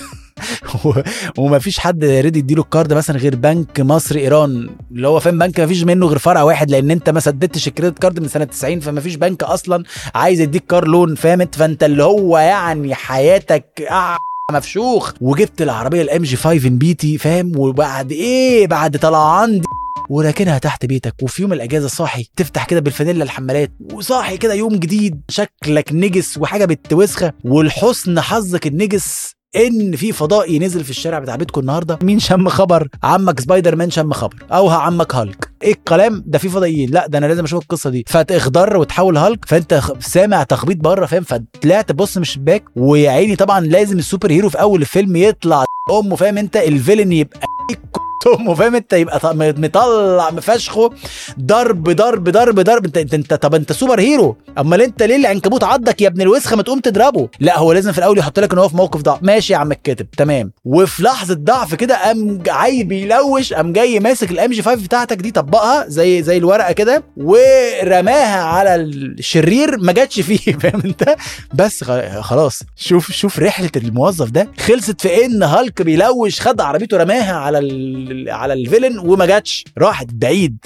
ومفيش 1.37 1.79
حد 1.79 2.03
رضي 2.03 2.39
يديله 2.39 2.61
ال 2.61 2.67
card 2.67 2.93
مثلا 2.93 3.17
غير 3.17 3.35
بنك 3.35 3.79
مصر 3.79 4.15
إيران. 4.15 4.69
اللي 4.91 5.07
هو 5.07 5.19
فاهم 5.19 5.39
بنك 5.39 5.59
مفيش 5.59 5.83
منه 5.83 6.07
غير 6.07 6.17
فرع 6.17 6.43
واحد 6.43 6.71
لأن 6.71 6.91
أنت 6.91 7.09
ما 7.09 7.19
سددتش 7.19 7.67
ال 7.67 7.72
credit 7.72 7.99
card 7.99 8.19
من 8.19 8.27
سنة 8.27 8.45
90 8.45 8.79
فمفيش 8.79 9.15
بنك 9.15 9.43
أصلا 9.43 9.83
عايز 10.15 10.41
يديك 10.41 10.65
car 10.65 10.87
loan 10.87 11.15
فاهمت 11.15 11.55
فأنت 11.55 11.83
اللي 11.83 12.03
هو 12.03 12.37
يعني 12.37 12.95
حياتك 12.95 13.87
مفشوخ 14.51 15.13
وجبت 15.21 15.61
العربية 15.61 16.01
الام 16.01 16.23
جي 16.23 16.35
5 16.35 16.67
ان 16.67 16.77
بيتي 16.77 17.17
فاهم؟ 17.17 17.51
وبعد 17.57 18.11
إيه؟ 18.11 18.67
بعد 18.67 18.97
طلعان 18.97 19.59
دي 19.59 19.67
وراكنها 20.09 20.57
تحت 20.57 20.85
بيتك 20.85 21.15
وفي 21.21 21.41
يوم 21.41 21.53
الأجازة 21.53 21.87
صاحي 21.87 22.25
تفتح 22.35 22.65
كده 22.65 22.79
بالفانيلا 22.79 23.23
الحمالات 23.23 23.71
وصاحي 23.93 24.37
كده 24.37 24.53
يوم 24.53 24.75
جديد 24.75 25.21
شكلك 25.29 25.93
نجس 25.93 26.37
وحاجة 26.37 26.65
بتوسخة 26.65 27.33
والحسن 27.43 28.19
حظك 28.21 28.67
النجس. 28.67 29.36
إن 29.57 29.95
في 29.95 30.11
فضائي 30.11 30.59
نزل 30.59 30.83
في 30.83 30.89
الشارع 30.89 31.19
بتاع 31.19 31.35
بيتكم 31.35 31.61
النهارده. 31.61 31.99
مين 32.01 32.19
شم 32.19 32.49
خبر؟ 32.49 32.87
عمك 33.03 33.39
سبايدر 33.39 33.75
مان 33.75 33.89
شم 33.89 34.13
خبر. 34.13 34.35
أو 34.51 34.69
عمك 34.69 35.15
هالك. 35.15 35.49
إيه 35.63 35.71
الكلام؟ 35.71 36.23
ده 36.25 36.37
في 36.39 36.49
فضائيين. 36.49 36.89
لا 36.89 37.07
ده 37.07 37.17
أنا 37.17 37.25
لازم 37.25 37.43
أشوف 37.43 37.63
القصة 37.63 37.89
دي. 37.89 38.05
فتخضر 38.07 38.77
وتحول 38.77 39.17
هالك 39.17 39.45
فأنت 39.45 39.81
سامع 39.99 40.43
تخبيط 40.43 40.77
بره 40.77 41.05
فاهم؟ 41.05 41.23
فطلعت 41.23 41.89
تبص 41.89 42.17
من 42.17 42.21
الشباك 42.23 42.63
ويا 42.75 43.11
عيني 43.11 43.35
طبعا 43.35 43.59
لازم 43.59 43.97
ال 43.97 44.03
super 44.03 44.31
hero 44.31 44.49
في 44.49 44.61
أول 44.61 44.81
الفيلم 44.81 45.15
يطلع 45.15 45.65
أمه 45.91 46.15
فاهم 46.15 46.37
أنت؟ 46.37 46.57
ال 46.57 46.64
villain 46.64 47.11
يبقى 47.11 47.39
امه 48.27 48.53
فاهم 48.53 48.75
انت 48.75 48.93
يبقى 48.93 49.35
مطلع 49.35 50.31
مفشخه 50.31 50.89
ضرب 51.39 51.89
ضرب 51.89 52.29
ضرب 52.29 52.59
ضرب. 52.59 52.85
انت 52.85 52.97
انت, 52.97 53.13
انت 53.13 53.33
طب 53.33 53.55
انت 53.55 53.71
super 53.71 53.99
hero. 53.99 54.35
امال 54.57 54.81
انت 54.81 55.03
ليه 55.03 55.15
العنكبوت 55.15 55.63
عضك 55.63 56.01
يا 56.01 56.07
ابن 56.07 56.21
الوسخة؟ 56.21 56.55
ما 56.55 56.63
تقوم 56.63 56.79
تضربه. 56.79 57.29
لا 57.39 57.59
هو 57.59 57.73
لازم 57.73 57.91
في 57.91 57.97
الأول 57.97 58.17
يحط 58.17 58.39
لك 58.39 58.53
إن 58.53 58.59
هو 58.59 58.69
في 58.69 58.75
موقف 58.75 59.01
ضعف. 59.01 59.23
ماشي 59.23 59.53
يا 59.53 59.57
عم 59.57 59.71
الكاتب 59.71 60.07
تمام. 60.11 60.51
وفي 60.65 61.03
لحظة 61.03 61.33
ضعف 61.33 61.75
كده 61.75 62.03
قام 62.03 62.43
عاي 62.47 62.83
بيلوش 62.83 63.53
قام 63.53 63.73
جاي 63.73 63.99
ماسك 63.99 64.31
الام 64.31 64.51
جي 64.51 64.61
5 64.61 64.83
بتاعتك 64.83 65.17
دي 65.17 65.31
طبقها 65.31 65.85
زي 65.87 66.23
زي 66.23 66.37
الورقة 66.37 66.71
كده 66.71 67.03
ورماها 67.17 68.43
على 68.43 68.75
الشرير 68.75 69.77
ما 69.77 69.91
جاتش 69.93 70.19
فيه. 70.19 70.53
فاهم 70.61 70.81
انت؟ 70.85 71.15
بس 71.53 71.83
خلاص. 72.21 72.63
شوف 72.75 73.11
شوف 73.11 73.39
رحلة 73.39 73.71
الموظف 73.75 74.29
ده. 74.29 74.51
خلصت 74.59 75.01
في 75.01 75.25
إن 75.25 75.43
هالك 75.43 75.81
بيلوش 75.81 76.41
خد 76.41 76.61
عربيته 76.61 76.97
رماها 76.97 77.33
على 77.33 77.59
ال... 77.59 78.06
على 78.27 78.53
ال 78.53 78.59
villain 78.59 78.99
وما 78.99 79.25
جاتش 79.25 79.65
راحت 79.77 80.07
بعيد. 80.13 80.57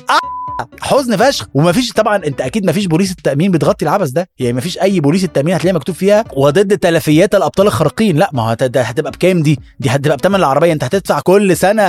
حزن 0.82 1.18
فشخ. 1.18 1.48
ومفيش 1.54 1.92
طبعا 1.94 2.16
انت 2.26 2.42
أكيد 2.42 2.66
مفيش 2.66 2.86
بوليس 2.86 3.12
التأمين 3.12 3.52
بتغطي 3.52 3.86
العبث 3.86 4.10
ده. 4.10 4.30
يعني 4.40 4.54
مفيش 4.54 4.78
أي 4.80 5.00
بوليس 5.00 5.24
التأمين 5.24 5.56
هتلاقي 5.56 5.74
مكتوب 5.76 5.96
فيها 5.96 6.24
وضد 6.34 6.78
تلفيات 6.78 7.36
الأبطال 7.36 7.68
الخارقين. 7.68 8.18
لا 8.18 8.30
ما 8.34 8.44
هو 8.44 8.50
هتبقى 8.50 9.12
بكام 9.12 9.44
دي؟ 9.44 9.60
دي 9.80 9.90
هتبقى 9.90 10.18
بثمن 10.18 10.36
العربية. 10.36 10.74
انت 10.74 10.84
هتدفع 10.84 11.20
كل 11.20 11.58
سنة 11.58 11.84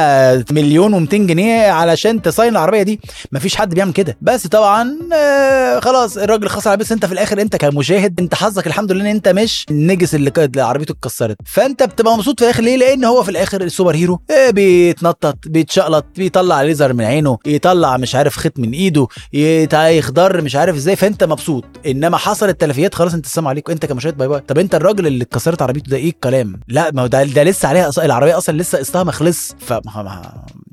مليون 0.51 1.07
و200 1.07 1.15
جنيه 1.15 1.71
علشان 1.71 2.23
تصين 2.23 2.49
العربية 2.49 2.83
دي. 2.83 3.01
مفيش 3.33 3.57
حد 3.57 3.75
بيعمل 3.75 3.93
كده. 3.93 4.17
بس 4.23 4.47
طبعا 4.47 4.99
آه 5.15 5.81
خلاص 5.81 6.17
الراجل 6.19 6.49
خسر 6.49 6.77
بس 6.77 6.93
انت 6.93 7.07
في 7.07 7.13
الآخر 7.13 7.41
انت 7.41 7.57
كمشاهد 7.57 8.21
انت 8.21 8.35
حظك 8.35 8.67
الحمد 8.67 8.93
لله 8.93 9.03
إن 9.03 9.07
انت 9.07 9.29
مش 9.29 9.67
النجس 9.71 10.15
اللي 10.15 10.33
عربيته 10.57 10.93
اتكسرت. 10.93 11.37
فانت 11.47 11.83
بتبقى 11.83 12.17
مبسوط 12.17 12.39
في 12.39 12.45
الآخر 12.45 12.63
ليه؟ 12.63 12.77
لأن 12.77 13.05
هو 13.05 13.23
في 13.23 13.29
الآخر 13.31 13.63
ال 13.63 13.68
super 13.68 13.95
hero. 13.95 14.21
آه 14.31 14.51
بيتنطط 14.51 15.37
بيتشقلب 15.47 16.05
بيطلع 16.17 16.63
ليزر 16.63 16.93
من 16.93 17.05
عينه 17.05 17.39
يطلع 17.47 17.97
مش 17.97 18.15
عارف 18.15 18.37
ختم 18.37 18.62
من 18.63 18.73
ايده 18.73 19.07
يخضر 19.33 20.41
مش 20.41 20.57
عارف 20.57 20.77
إزاي 20.77 20.97
فانت 20.97 21.25
مبسوط. 21.25 21.65
انما 21.87 22.17
حصل 22.17 22.49
التلفيات 22.49 22.95
خلاص 22.95 23.15
انت 23.15 23.25
السلام 23.27 23.49
عليكم 23.49 23.73
انت 23.73 23.87
كمشاهد 23.87 24.17
bye 24.17 24.29
bye. 24.29 24.41
طب 24.41 24.59
انت 24.59 24.75
الراجل 24.75 25.07
اللي 25.07 25.25
اتكسرت 25.25 25.63
عربيته 25.63 25.91
ده 25.91 25.97
إيه 25.97 26.11
الكلام؟ 26.11 26.61
لا 26.69 26.91
ما 26.95 27.07
ده, 27.07 27.25
ده 27.25 27.43
لسه 27.43 27.69
عليها. 27.69 27.91
العربية 27.99 28.39
أصلا 28.39 28.59
لسه 28.59 28.79
قسطها 28.79 29.03
ما 29.05 29.13
خلص. 29.13 29.55
ف 29.61 29.73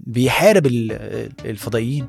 بيحارب 0.07 0.65
ال- 0.65 1.29
الفضائيين. 1.45 2.07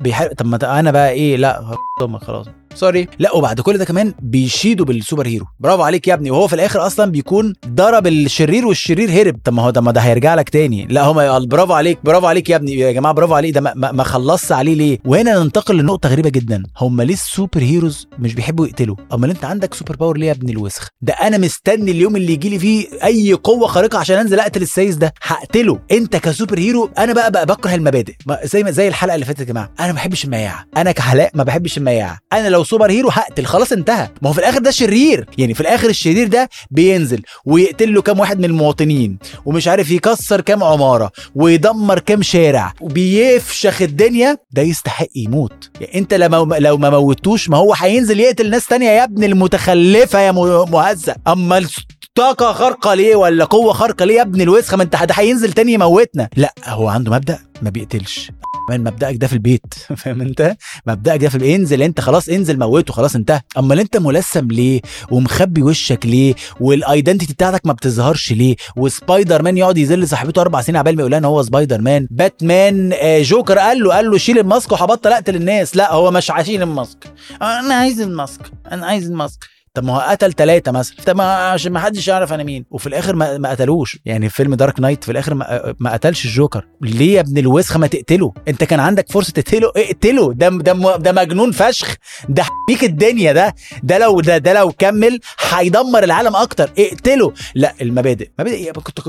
بيحارب 0.00 0.32
طب 0.34 0.46
ما 0.46 0.78
أنا 0.80 0.90
بقى 0.90 1.10
إيه؟ 1.10 1.36
لا 1.36 1.74
خلاص. 2.18 2.46
sorry. 2.78 3.06
لا 3.18 3.34
وبعد 3.34 3.60
كل 3.60 3.78
ده 3.78 3.84
كمان 3.84 4.14
بيشيدوا 4.22 4.86
بال 4.86 4.97
super 4.97 5.26
hero. 5.26 5.46
برافو 5.60 5.82
عليك 5.82 6.08
يا 6.08 6.14
ابني. 6.14 6.30
وهو 6.30 6.46
في 6.48 6.54
الآخر 6.54 6.86
أصلا 6.86 7.10
بيكون 7.10 7.52
ضرب 7.68 8.06
الشرير 8.06 8.66
والشرير 8.66 9.10
هرب. 9.10 9.36
طب 9.44 9.52
ما 9.52 9.62
هو 9.62 9.70
ده 9.70 9.80
ما 9.80 9.92
ده 9.92 10.00
هيرجع 10.00 10.34
لك 10.34 10.48
تاني. 10.48 10.86
لا 10.90 11.02
هو 11.04 11.14
ما- 11.14 11.38
برافو 11.38 11.72
عليك 11.72 11.98
برافو 12.04 12.26
عليك 12.26 12.50
يا 12.50 12.56
ابني. 12.56 12.72
يا 12.74 12.92
جماعة 12.92 13.14
برافو 13.14 13.34
عليك. 13.34 13.54
ده 13.54 13.60
ما, 13.60 13.92
ما, 13.92 14.02
خلصش 14.02 14.52
عليه 14.52 14.74
ليه؟ 14.74 14.98
وهنا 15.04 15.38
ننتقل 15.44 15.78
لنقطة 15.78 16.08
غريبة 16.08 16.30
جدا. 16.30 16.62
هم 16.76 17.02
ليه 17.02 17.14
ال 17.14 17.22
super 17.22 17.62
heroes 17.62 18.08
مش 18.18 18.34
بيحبوا 18.34 18.66
يقتلوا؟ 18.66 18.96
أمال 19.14 19.30
أنت 19.30 19.44
عندك 19.44 19.74
super 19.74 19.96
power 19.96 20.16
ليه 20.18 20.26
يا 20.26 20.32
ابن 20.32 20.48
الوسخة؟ 20.48 20.88
ده 21.02 21.12
أنا 21.12 21.38
مستني 21.38 21.90
اليوم 21.90 22.16
اللي 22.16 22.32
يجي 22.32 22.48
لي 22.48 22.58
فيه 22.58 22.86
أي 23.04 23.32
قوة 23.32 23.66
خارقة 23.66 23.98
عشان 23.98 24.16
أنزل 24.18 24.40
أقتل 24.40 24.62
السايس 24.62 24.94
ده. 24.94 25.14
هقتله. 25.22 25.78
أنت 25.92 26.16
ك 26.16 26.23
super 26.23 26.58
hero 26.58 26.90
أنا 26.98 27.12
بقى, 27.12 27.30
بقى 27.30 27.46
بكره 27.46 27.74
المبادئ. 27.74 28.14
زي 28.44 28.62
ما 28.62 28.70
زي 28.70 28.88
الحلقة 28.88 29.14
اللي 29.14 29.26
فاتت 29.26 29.40
يا 29.40 29.44
جماعة. 29.44 29.70
أنا 29.80 29.88
ما 29.88 29.92
بحبش 29.94 30.24
المياعة. 30.24 30.64
أنا 30.76 30.92
كحلاق 30.92 31.30
ما 31.34 31.44
بحبش 31.44 31.78
المياعة. 31.78 32.18
أنا 32.32 32.48
لو 32.48 32.64
super 32.68 32.90
hero 32.90 33.08
هقتل 33.08 33.44
خلاص 33.46 33.72
انتهى. 33.72 34.08
ما 34.22 34.28
هو 34.28 34.32
في 34.32 34.38
الآخر 34.38 34.58
ده 34.58 34.70
شرير. 34.70 35.26
يعني 35.38 35.54
في 35.54 35.60
الآخر 35.60 35.88
الشرير 35.88 36.28
ده 36.28 36.48
بينزل 36.70 37.22
ويقتل 37.44 37.94
له 37.94 38.02
كام 38.02 38.20
واحد 38.20 38.38
من 38.38 38.44
المواطنين 38.44 39.18
ومش 39.46 39.68
عارف 39.68 39.90
يكسر 39.90 40.40
كام 40.40 40.64
عمارة 40.64 41.10
ويدمر 41.34 41.98
كام 41.98 42.22
شارع 42.22 42.72
وبيفشخ 42.80 43.82
الدنيا. 43.82 44.36
ده 44.50 44.62
يستحق 44.62 45.06
يموت. 45.16 45.70
يعني 45.80 45.98
انت 45.98 46.14
لما 46.14 46.56
لو 46.58 46.76
ما 46.76 46.90
موتوش 46.90 47.48
ما 47.48 47.56
هو 47.56 47.74
هينزل 47.74 48.20
يقتل 48.20 48.50
ناس 48.50 48.66
تانية 48.66 48.90
يا 48.90 49.04
ابن 49.04 49.24
المتخلفة 49.24 50.20
يا 50.20 50.32
مهزأ. 50.32 51.16
أما 51.28 51.66
طاقة 52.14 52.52
خارقة 52.52 52.94
ليه 52.94 53.16
ولا 53.16 53.44
قوة 53.44 53.72
خارقة 53.72 54.04
ليه 54.04 54.16
يا 54.16 54.22
ابن 54.22 54.40
الوسخة؟ 54.40 54.76
ما 54.76 54.82
انت 54.82 54.96
ده 54.96 55.14
هينزل 55.14 55.52
تاني 55.52 55.72
يموتنا. 55.72 56.28
لا 56.36 56.54
هو 56.64 56.88
عنده 56.88 57.10
مبدأ 57.12 57.38
ما 57.62 57.70
بيقتلش. 57.70 58.30
من 58.70 58.84
مبدأك 58.84 59.16
ده 59.16 59.26
في 59.26 59.32
البيت 59.32 59.74
فاهم 59.96 60.20
انت؟ 60.20 60.56
مبدأك 60.86 61.20
ده 61.20 61.28
في 61.28 61.34
البيت. 61.34 61.54
انزل 61.60 61.82
انت 61.82 62.00
خلاص 62.00 62.28
انزل 62.28 62.58
موته 62.58 62.92
خلاص 62.92 63.14
انتهى. 63.16 63.40
أمال 63.58 63.80
انت 63.80 63.96
ملثم 63.96 64.46
ليه؟ 64.46 64.80
ومخبي 65.10 65.62
وشك 65.62 66.06
ليه؟ 66.06 66.34
وال 66.60 66.74
identity 66.74 67.32
بتاعتك 67.32 67.66
ما 67.66 67.72
بتظهرش 67.72 68.32
ليه؟ 68.32 68.56
وسبايدر 68.76 69.42
مان 69.42 69.58
يقعد 69.58 69.78
يذل 69.78 70.08
صاحبته 70.08 70.40
أربع 70.42 70.60
سنين 70.60 70.76
عبال 70.76 70.94
ما 70.96 71.00
يقول 71.00 71.14
إن 71.14 71.24
هو 71.24 71.42
Spider-Man 71.42 72.06
Batman 72.10 72.90
آه، 73.00 73.22
جوكر 73.22 73.58
قال 73.58 73.82
له 73.82 73.94
قال 73.94 74.10
له 74.10 74.18
شيل 74.18 74.38
ال 74.38 74.45
mask 74.45 74.72
وهبطل 74.72 75.12
اقتل 75.12 75.36
الناس 75.36 75.76
لا 75.76 75.92
هو 75.92 76.10
مش 76.10 76.30
هشيل 76.30 76.62
ال 76.62 76.70
mask. 76.70 77.12
أنا 77.42 77.74
عايز 77.74 78.00
ال 78.00 78.07
mask. 78.07 78.40
أنا 78.72 78.86
عايز 78.86 79.06
ال 79.10 79.18
mask. 79.18 79.57
طب 79.78 79.84
ما 79.84 79.96
هو 79.96 80.00
قتل 80.00 80.32
ثلاثة 80.32 80.72
مثلا. 80.72 80.96
طب 81.06 81.16
ما 81.16 81.24
عشان 81.24 81.72
ما 81.72 81.80
حدش 81.80 82.08
يعرف 82.08 82.32
أنا 82.32 82.42
مين. 82.42 82.64
وفي 82.70 82.86
الآخر 82.86 83.16
ما, 83.16 83.38
ما 83.38 83.50
قتلوش. 83.50 83.98
يعني 84.04 84.28
في 84.28 84.34
فيلم 84.36 84.54
Dark 84.54 84.80
Knight 84.80 85.04
في 85.04 85.12
الآخر 85.12 85.34
ما, 85.34 85.74
ما 85.78 85.92
قتلش 85.92 86.24
الجوكر. 86.24 86.66
ليه 86.80 87.14
يا 87.14 87.20
ابن 87.20 87.38
الوسخة 87.38 87.78
ما 87.78 87.86
تقتله؟ 87.86 88.32
أنت 88.48 88.64
كان 88.64 88.80
عندك 88.80 89.12
فرصة 89.12 89.32
تقتله؟ 89.32 89.72
اقتله. 89.76 90.32
ده 90.34 90.48
ده 90.48 90.96
ده 90.96 91.12
مجنون 91.12 91.52
فشخ. 91.52 91.94
ده 92.28 92.42
حبيك 92.42 92.84
الدنيا 92.84 93.32
ده. 93.32 93.54
ده 93.82 93.98
لو 93.98 94.20
ده 94.20 94.38
ده 94.38 94.52
لو 94.52 94.72
كمل 94.72 95.20
هيدمر 95.50 96.04
العالم 96.04 96.36
أكتر. 96.36 96.70
اقتله. 96.78 97.32
لا 97.54 97.74
المبادئ. 97.80 98.30
مبادئ 98.38 98.56
إيه 98.56 98.72
كنت 98.72 99.00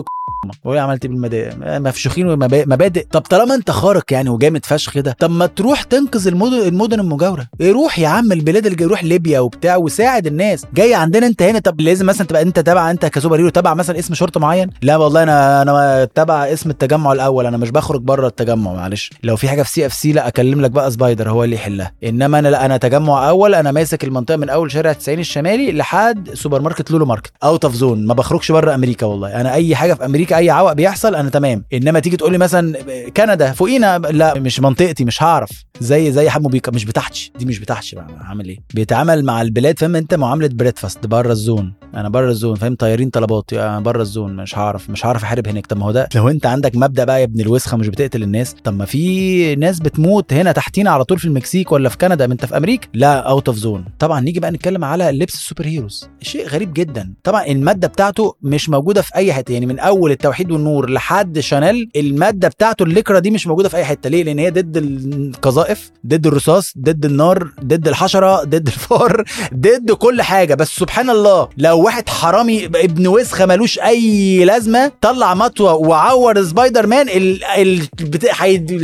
بقول 0.46 0.78
عملت 0.78 1.06
إيه 1.06 1.12
بالمبادئ؟ 1.12 1.52
مفشوخين 1.80 2.28
ومبادئ. 2.28 3.06
طب 3.12 3.22
طالما 3.22 3.56
أنت 3.56 3.72
خارق 3.72 4.04
يعني 4.14 4.30
وجامد 4.30 4.66
فشخ 4.66 4.94
كده 4.94 5.16
طب 5.20 5.30
ما 5.32 5.46
تروح 5.46 5.84
تنقذ 5.84 6.28
المدن 6.28 6.54
المدن 6.68 7.00
المجاورة. 7.00 7.48
روح 7.62 8.00
يا 8.00 8.08
عم 8.08 8.32
البلاد 8.32 8.66
اللي 8.66 8.86
روح 8.86 9.04
ليبيا 9.04 9.40
وبتاع 9.40 9.76
وساعد 9.78 10.28
الناس. 10.28 10.66
جاي 10.74 10.96
عندنا 10.96 11.28
أنت 11.28 11.42
هنا 11.42 11.60
طب 11.60 11.82
لازم 11.82 12.06
مثلا 12.06 12.28
تبقى 12.28 12.42
أنت 12.42 12.60
تبع 12.60 12.92
أنت 12.92 13.06
ك 13.06 13.11
super 13.11 13.38
hero 13.40 13.50
تبع 13.50 13.74
مثلا 13.74 14.00
قسم 14.00 14.14
شرطة 14.14 14.40
معين؟ 14.40 14.70
لا 14.82 14.98
والله 14.98 15.24
أنا 15.24 15.62
أنا 15.62 16.06
تبع 16.16 16.44
قسم 16.54 16.70
التجمع 16.70 17.12
الأول 17.14 17.46
أنا 17.46 17.58
مش 17.58 17.70
بخرج 17.70 18.02
بره 18.02 18.28
التجمع 18.28 18.74
معلش. 18.74 19.10
لو 19.24 19.36
في 19.36 19.50
حاجة 19.50 19.64
في 19.64 19.70
CFC 19.70 20.12
لا 20.12 20.28
أكلم 20.28 20.62
لك 20.62 20.72
بقى 20.72 20.92
Spider 20.92 21.30
هو 21.30 21.44
اللي 21.44 21.56
يحلها. 21.56 21.92
إنما 22.04 22.40
أنا 22.40 22.48
لا 22.48 22.66
أنا 22.66 22.78
تجمع 22.78 23.30
أول 23.30 23.56
أنا 23.56 23.72
ماسك 23.72 24.04
المنطقة 24.04 24.36
من 24.38 24.50
أول 24.50 24.72
شارع 24.72 24.94
90 24.94 25.20
الشمالي 25.20 25.72
لحد 25.72 26.30
سوبر 26.34 26.62
ماركت 26.62 26.92
لولو 26.92 27.06
ماركت 27.06 27.32
out 27.44 27.66
of 27.66 27.76
zone 27.76 28.06
ما 28.06 28.14
بخرجش 28.14 28.52
بره 28.52 28.76
أمريكا 28.76 29.06
والله. 29.06 29.42
أنا 29.42 29.54
أي 29.54 29.76
حاجة 29.76 29.94
في 29.94 30.06
أمريكا 30.06 30.29
أي 30.34 30.50
عوق 30.50 30.74
بيحصل 30.74 31.16
أنا 31.16 31.30
تمام. 31.30 31.66
إنما 31.74 32.00
تيجي 32.00 32.18
تقول 32.18 32.32
لي 32.32 32.38
مثلا 32.38 32.78
كندا 33.18 33.52
فوقينا 33.52 33.98
لا 33.98 34.40
مش 34.40 34.60
منطقتي 34.60 35.06
مش 35.06 35.24
هعرف. 35.24 35.50
زي 35.80 36.12
زي 36.12 36.30
حمو 36.30 36.50
بيكا 36.50 36.72
مش 36.72 36.86
بتاعتي 36.86 37.32
دي 37.40 37.46
مش 37.46 37.60
بتاعتي 37.60 37.96
بقى 37.96 38.08
إيه؟ 38.46 38.58
بيتعامل 38.74 39.26
مع 39.26 39.42
البلاد 39.42 39.80
فاهم 39.80 39.96
أنت؟ 39.96 40.14
معاملة 40.14 40.50
Breadfast 40.54 41.08
بره 41.08 41.32
ال 41.32 41.39
zone. 41.39 41.74
أنا 41.96 42.10
بره 42.10 42.30
ال 42.30 42.35
zone 42.35 42.56
فاهم؟ 42.56 42.76
طيارين 42.76 43.10
طلبات 43.10 43.54
أنا 43.54 43.80
بره 43.80 44.02
الزون 44.02 44.36
مش 44.36 44.58
هعرف 44.58 44.90
مش 44.90 45.06
هعرف 45.06 45.24
احارب 45.24 45.48
هناك. 45.48 45.68
طب 45.68 45.78
ما 45.78 45.86
هو 45.86 45.92
ده 45.92 46.10
لو 46.16 46.30
انت 46.30 46.46
عندك 46.46 46.76
مبدأ 46.76 47.04
بقى 47.04 47.20
يا 47.20 47.24
ابن 47.26 47.42
الوسخة 47.42 47.78
مش 47.78 47.88
بتقتل 47.88 48.24
الناس 48.24 48.56
طب 48.64 48.74
ما 48.74 48.86
في 48.86 49.56
ناس 49.56 49.80
بتموت 49.80 50.34
هنا 50.34 50.52
تحتينا 50.52 50.92
على 50.92 51.04
طول 51.04 51.20
في 51.20 51.26
المكسيك 51.26 51.72
ولا 51.72 51.90
في 51.90 51.98
كندا 51.98 52.28
ما 52.28 52.34
انت 52.34 52.46
في 52.46 52.58
أمريكا؟ 52.58 52.88
لا 52.94 53.20
out 53.20 53.48
of 53.48 53.58
zone 53.58 53.86
طبعا 54.00 54.20
نيجي 54.22 54.40
بقى 54.40 54.52
نتكلم 54.52 54.84
على 54.84 55.12
لبس 55.12 55.34
ال 55.34 55.39
super 55.39 55.66
heroes. 55.66 56.10
شيء 56.22 56.48
غريب 56.48 56.74
جدا. 56.74 57.14
طبعا 57.24 57.46
المادة 57.46 57.88
بتاعته 57.88 58.36
مش 58.42 58.70
موجودة 58.70 59.02
في 59.02 59.16
أي 59.16 59.34
حتة 59.34 59.52
يعني 59.52 59.66
من 59.66 59.80
أول 59.80 60.12
التوحيد 60.12 60.52
والنور 60.52 60.90
لحد 60.90 61.40
Chanel 61.40 61.90
المادة 61.96 62.48
بتاعته 62.48 62.84
الليكرا 62.84 63.20
دي 63.20 63.32
مش 63.32 63.48
موجودة 63.48 63.70
في 63.70 63.78
أي 63.78 63.86
حتة. 63.86 64.10
ليه؟ 64.10 64.24
لأن 64.24 64.40
هي 64.40 64.50
ضد 64.50 64.78
القذائف 64.78 65.92
ضد 66.08 66.28
الرصاص 66.28 66.74
ضد 66.78 67.06
النار 67.06 67.52
ضد 67.64 67.88
الحشرة 67.88 68.44
ضد 68.44 68.68
الفار 68.68 69.24
ضد 69.54 69.92
كل 69.92 70.22
حاجة. 70.22 70.56
بس 70.56 70.68
سبحان 70.76 71.10
الله 71.10 71.50
لو 71.58 71.79
واحد 71.80 72.10
حرامي 72.10 72.66
ابن 72.66 73.08
وسخة 73.08 73.46
ملوش 73.46 73.80
أي 73.80 74.46
لازمة 74.46 74.92
طلع 75.02 75.34
مطوة 75.34 75.74
وعور 75.74 76.44
سبايدر 76.44 76.88
مان 76.88 77.10
ال... 77.10 77.44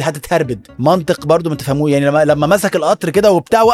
هتتهربد. 0.03 0.67
منطق 0.79 1.25
برضو 1.25 1.49
ما 1.49 1.55
تفهموه 1.55 1.89
يعني 1.91 2.05
لما 2.05 2.25
لما 2.25 2.47
مسك 2.47 2.75
القطر 2.75 3.09
كده 3.09 3.31
وبتاع 3.31 3.61
و... 3.61 3.71